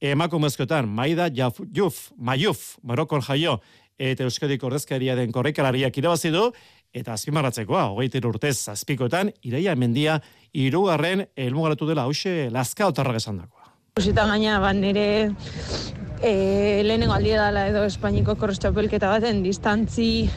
Emakumezkoetan, 0.04 0.88
Maida 0.90 1.30
Jaf, 1.32 1.62
Juf, 1.76 2.10
Maiuf, 2.18 2.76
Marokon 2.84 3.22
jaio, 3.24 3.60
eta 4.00 4.26
Euskadik 4.26 4.64
ordezkaria 4.64 5.16
den 5.16 5.32
korrekalariak 5.32 5.98
irabazi 6.02 6.34
du, 6.34 6.50
eta 6.94 7.14
azpimarratzekoa, 7.14 7.88
hogeiter 7.94 8.26
urtez 8.28 8.58
azpikoetan, 8.74 9.32
iraia 9.46 9.76
mendia, 9.76 10.20
irugarren 10.54 11.28
elmugaratu 11.38 11.88
dela 11.90 12.08
hause 12.10 12.50
lazka 12.54 12.90
otarrak 12.92 13.22
esan 13.22 13.42
dakoa. 13.44 13.72
Eta 14.02 14.26
gaina, 14.26 14.58
ban 14.60 14.82
nire 14.82 15.06
e, 16.24 16.82
lehenengo 16.84 17.14
aldia 17.14 17.44
dela 17.44 17.68
edo 17.68 17.84
Espainiko 17.84 18.38
korrestxapelketa 18.40 19.12
baten 19.12 19.44
distantzi 19.44 20.30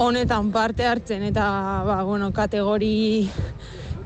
honetan 0.00 0.50
parte 0.54 0.86
hartzen 0.88 1.26
eta 1.28 1.44
ba, 1.84 2.00
bueno, 2.08 2.32
kategori 2.32 3.28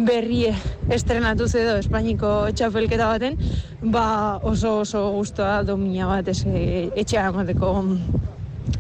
berrie 0.02 0.50
estrenatu 0.90 1.46
edo 1.46 1.78
Espainiko 1.78 2.50
txapelketa 2.50 3.06
baten, 3.06 3.38
ba 3.94 4.38
oso 4.42 4.80
oso 4.82 5.08
gustoa 5.14 5.62
domina 5.62 6.11
bat 6.11 6.28
ez 6.28 6.42
etxea 6.44 7.28
emateko 7.30 7.74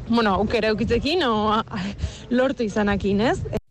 bueno, 0.08 0.34
aukera 0.34 0.74
eukitzekin 0.74 1.22
o 1.24 1.62
lortu 2.30 2.66
izanakin, 2.66 3.20
ez? 3.20 3.61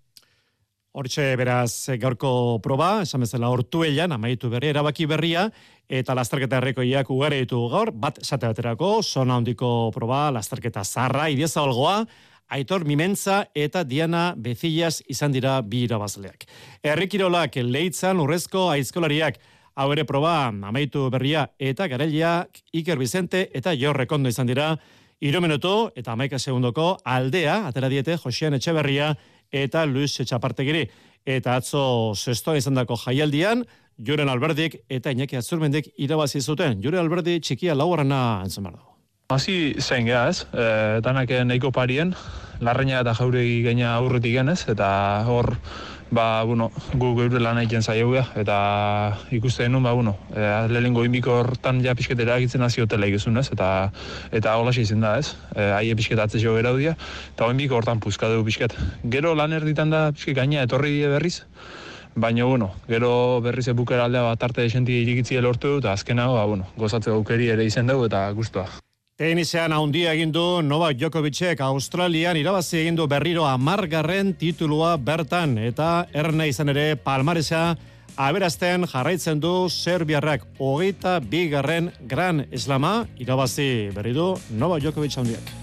Hortxe 0.92 1.38
beraz 1.40 1.88
gaurko 2.02 2.60
proba, 2.60 3.04
esan 3.06 3.22
bezala 3.24 3.48
hortu 3.48 3.84
amaitu 3.86 4.50
berri, 4.50 4.68
erabaki 4.68 5.06
berria, 5.06 5.50
eta 5.88 6.14
lasterketa 6.14 6.58
errekoiak 6.58 7.10
ugare 7.10 7.40
ditu 7.40 7.70
gaur, 7.70 7.92
bat 7.92 8.18
esate 8.20 8.46
baterako, 8.48 9.02
zona 9.02 9.38
hondiko 9.38 9.90
proba, 9.94 10.32
lasterketa 10.32 10.84
zarra, 10.84 11.30
idieza 11.30 11.62
olgoa, 11.62 12.06
Aitor 12.50 12.84
Mimentza 12.84 13.46
eta 13.56 13.86
Diana 13.86 14.34
Bezillas 14.36 15.02
izan 15.08 15.32
dira 15.32 15.62
bi 15.62 15.86
irabazleak. 15.86 16.44
Errikirolak 16.84 17.56
leitzan 17.64 18.20
urrezko 18.20 18.68
aizkolariak 18.74 19.38
hau 19.76 19.92
ere 19.94 20.04
proba 20.04 20.50
amaitu 20.52 21.10
berria 21.10 21.48
eta 21.58 21.88
gareliak 21.88 22.60
Iker 22.74 23.00
Vicente 23.00 23.50
eta 23.56 23.72
Jorrekondo 23.72 24.28
izan 24.28 24.52
dira 24.52 24.74
iromenuto 25.22 25.94
eta 25.96 26.12
amaika 26.12 26.40
segundoko 26.40 26.98
aldea, 27.06 27.68
atera 27.70 27.88
diete 27.88 28.18
Josean 28.18 28.58
Etxeberria 28.58 29.16
eta 29.52 29.86
Luis 29.86 30.20
Etxapartegiri. 30.24 30.88
Eta 31.26 31.56
atzo 31.60 32.14
zestoa 32.16 32.58
izan 32.58 32.80
dako 32.80 32.98
jaialdian, 32.98 33.66
Juren 34.02 34.30
Alberdik 34.30 34.80
eta 34.90 35.12
Iñaki 35.14 35.38
Azurmendik 35.38 35.92
irabazi 36.02 36.42
zuten. 36.42 36.80
Juren 36.82 37.04
Alberdi 37.04 37.40
txikia 37.40 37.76
lauarrana 37.78 38.42
entzen 38.46 38.66
behar 38.66 38.80
dago. 38.80 38.96
Hasi 39.32 39.76
zein 39.80 40.08
geha 40.10 40.26
ez, 40.28 40.42
e, 40.52 40.66
danak 41.06 41.30
nahiko 41.46 41.72
parien, 41.72 42.16
larreina 42.60 43.00
eta 43.00 43.14
jauregi 43.16 43.62
gaina 43.64 43.94
aurretik 43.96 44.34
genez, 44.36 44.66
eta 44.74 44.90
hor 45.30 45.54
ba, 46.12 46.44
bueno, 46.44 46.70
gu 46.94 47.14
geure 47.16 47.40
lan 47.40 47.58
egiten 47.62 47.82
zaio 47.82 48.12
eta 48.36 48.58
ikuste 49.32 49.64
denun, 49.64 49.84
ba, 49.84 49.94
bueno, 49.94 50.18
e, 50.36 50.44
lehenko 50.70 51.06
inbiko 51.08 51.38
hortan 51.40 51.82
ja 51.84 51.96
pisketera 51.96 52.38
egitzen 52.38 52.62
aziotela 52.62 53.08
egizun, 53.08 53.38
ez, 53.40 53.48
eta, 53.56 53.92
eta 54.32 54.58
hola 54.60 54.76
izin 54.76 55.02
da, 55.02 55.18
ez, 55.18 55.36
e, 55.56 55.72
aie 55.80 55.96
pisket 55.96 56.20
atze 56.20 56.44
jo 56.44 56.56
geraudia, 56.60 56.98
eta 57.34 57.50
inbiko 57.50 57.80
hortan 57.80 58.04
puzka 58.04 58.30
dugu 58.30 58.50
pisket. 58.52 58.76
Gero 59.10 59.34
lan 59.36 59.54
erditan 59.54 59.90
da 59.90 60.12
pisket 60.12 60.36
gaina 60.36 60.68
etorri 60.68 61.00
berriz, 61.08 61.42
baina, 62.16 62.46
bueno, 62.46 62.74
gero 62.92 63.40
berriz 63.42 63.70
ebukera 63.72 64.06
aldea 64.06 64.28
bat 64.28 64.44
arte 64.44 64.68
esenti 64.68 65.02
irikitzi 65.02 65.40
elortu, 65.40 65.78
eta 65.80 65.96
azkenago, 65.96 66.36
ba, 66.36 66.46
bueno, 66.46 66.68
gozatze 66.78 67.16
aukeri 67.16 67.50
ere 67.56 67.66
izen 67.66 67.88
dugu, 67.88 68.12
eta 68.12 68.28
guztua. 68.36 68.68
Tenisean 69.22 69.70
handia 69.70 70.16
egin 70.16 70.32
du 70.34 70.42
Novak 70.66 70.96
Djokovicek 70.98 71.60
Australian 71.62 72.40
irabazi 72.40 72.80
egin 72.80 72.96
du 72.98 73.06
berriro 73.06 73.44
amargarren 73.46 74.32
titulua 74.34 74.96
bertan 74.98 75.54
eta 75.62 76.08
erne 76.24 76.48
izan 76.50 76.74
ere 76.74 76.96
palmaresa 76.98 77.76
aberazten 78.18 78.88
jarraitzen 78.90 79.38
du 79.44 79.70
Serbiarrak 79.70 80.48
hogeita 80.58 81.20
bigarren 81.22 81.92
gran 82.02 82.48
eslama 82.50 82.96
irabazi 83.22 83.92
berri 83.94 84.18
du 84.18 84.32
Novak 84.58 84.82
Djokovic 84.88 85.20
handiak. 85.22 85.54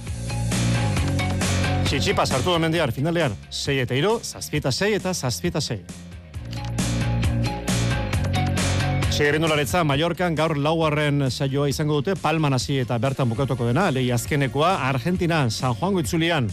Txitxipa 1.89 2.29
sartu 2.31 2.55
da 2.55 2.63
mendiar 2.63 2.95
finalean 2.95 3.35
6 3.51 3.83
eta 3.89 3.99
3, 3.99 4.21
zazpita 4.23 4.71
6 4.71 5.01
eta 5.01 5.19
zazpita 5.19 5.59
6. 5.59 6.08
Txegirindularitza, 9.19 9.81
Mallorcan 9.83 10.37
gaur 10.39 10.53
lauarren 10.63 11.25
saioa 11.27 11.65
izango 11.67 11.97
dute, 11.97 12.15
palman 12.23 12.55
hasi 12.55 12.77
eta 12.79 12.95
bertan 13.03 13.27
bukatuko 13.27 13.67
dena, 13.67 13.89
lehi 13.91 14.13
azkenekoa, 14.15 14.77
Argentina, 14.87 15.41
San 15.51 15.75
Juan 15.75 15.97
Guitzulian, 15.97 16.47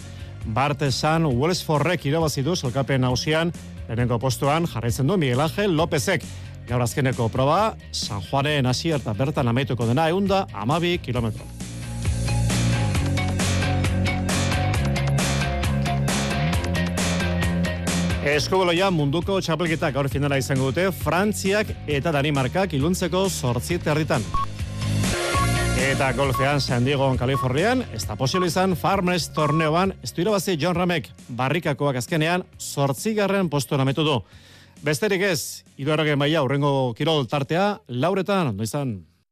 Barte 0.56 0.89
San 0.89 1.28
Wellsforrek 1.30 2.08
irabazi 2.10 2.41
du, 2.41 2.56
zelkapen 2.58 3.06
hausian, 3.06 3.54
lehenengo 3.86 4.17
postuan, 4.17 4.65
jarraitzen 4.65 5.06
du 5.06 5.13
Miguel 5.21 5.45
Ángel 5.45 5.78
Lópezek. 5.78 6.25
Gaur 6.65 6.82
azkeneko 6.82 7.30
proba, 7.30 7.75
San 7.91 8.25
Juanen 8.25 8.65
hasi 8.65 8.95
eta 8.97 9.13
bertan 9.13 9.54
amaituko 9.54 9.86
dena, 9.86 10.10
eunda, 10.10 10.47
amabi 10.65 10.97
kilometro. 10.97 11.54
Eskuboloia 18.25 18.88
munduko 18.89 19.35
txapelketak 19.38 19.93
gaur 19.93 20.07
finala 20.09 20.39
izango 20.41 20.71
dute, 20.71 20.88
Frantziak 20.97 21.69
eta 21.85 22.09
Danimarkak 22.09 22.71
iluntzeko 22.73 23.27
sortzi 23.29 23.77
terditan. 23.77 24.25
Eta 25.77 26.07
golfean 26.17 26.57
San 26.57 26.88
Diego, 26.89 27.11
Kalifornian, 27.19 27.83
ez 27.93 28.01
da 28.09 28.17
posibili 28.17 28.49
izan 28.49 28.73
Farmers 28.73 29.29
torneoan, 29.29 29.93
ez 30.01 30.11
du 30.11 30.23
John 30.57 30.75
Ramek 30.75 31.11
barrikakoak 31.29 31.97
azkenean 31.97 32.43
sortzigarren 32.57 33.47
postu 33.47 33.77
nametu 33.77 34.03
du. 34.03 34.23
Besterik 34.81 35.21
ez, 35.21 35.63
iduarrogen 35.77 36.17
baia, 36.17 36.41
urrengo 36.41 36.95
kirol 36.97 37.27
tartea, 37.27 37.77
lauretan, 37.89 38.47
ondo 38.47 38.63
izan. 38.63 39.05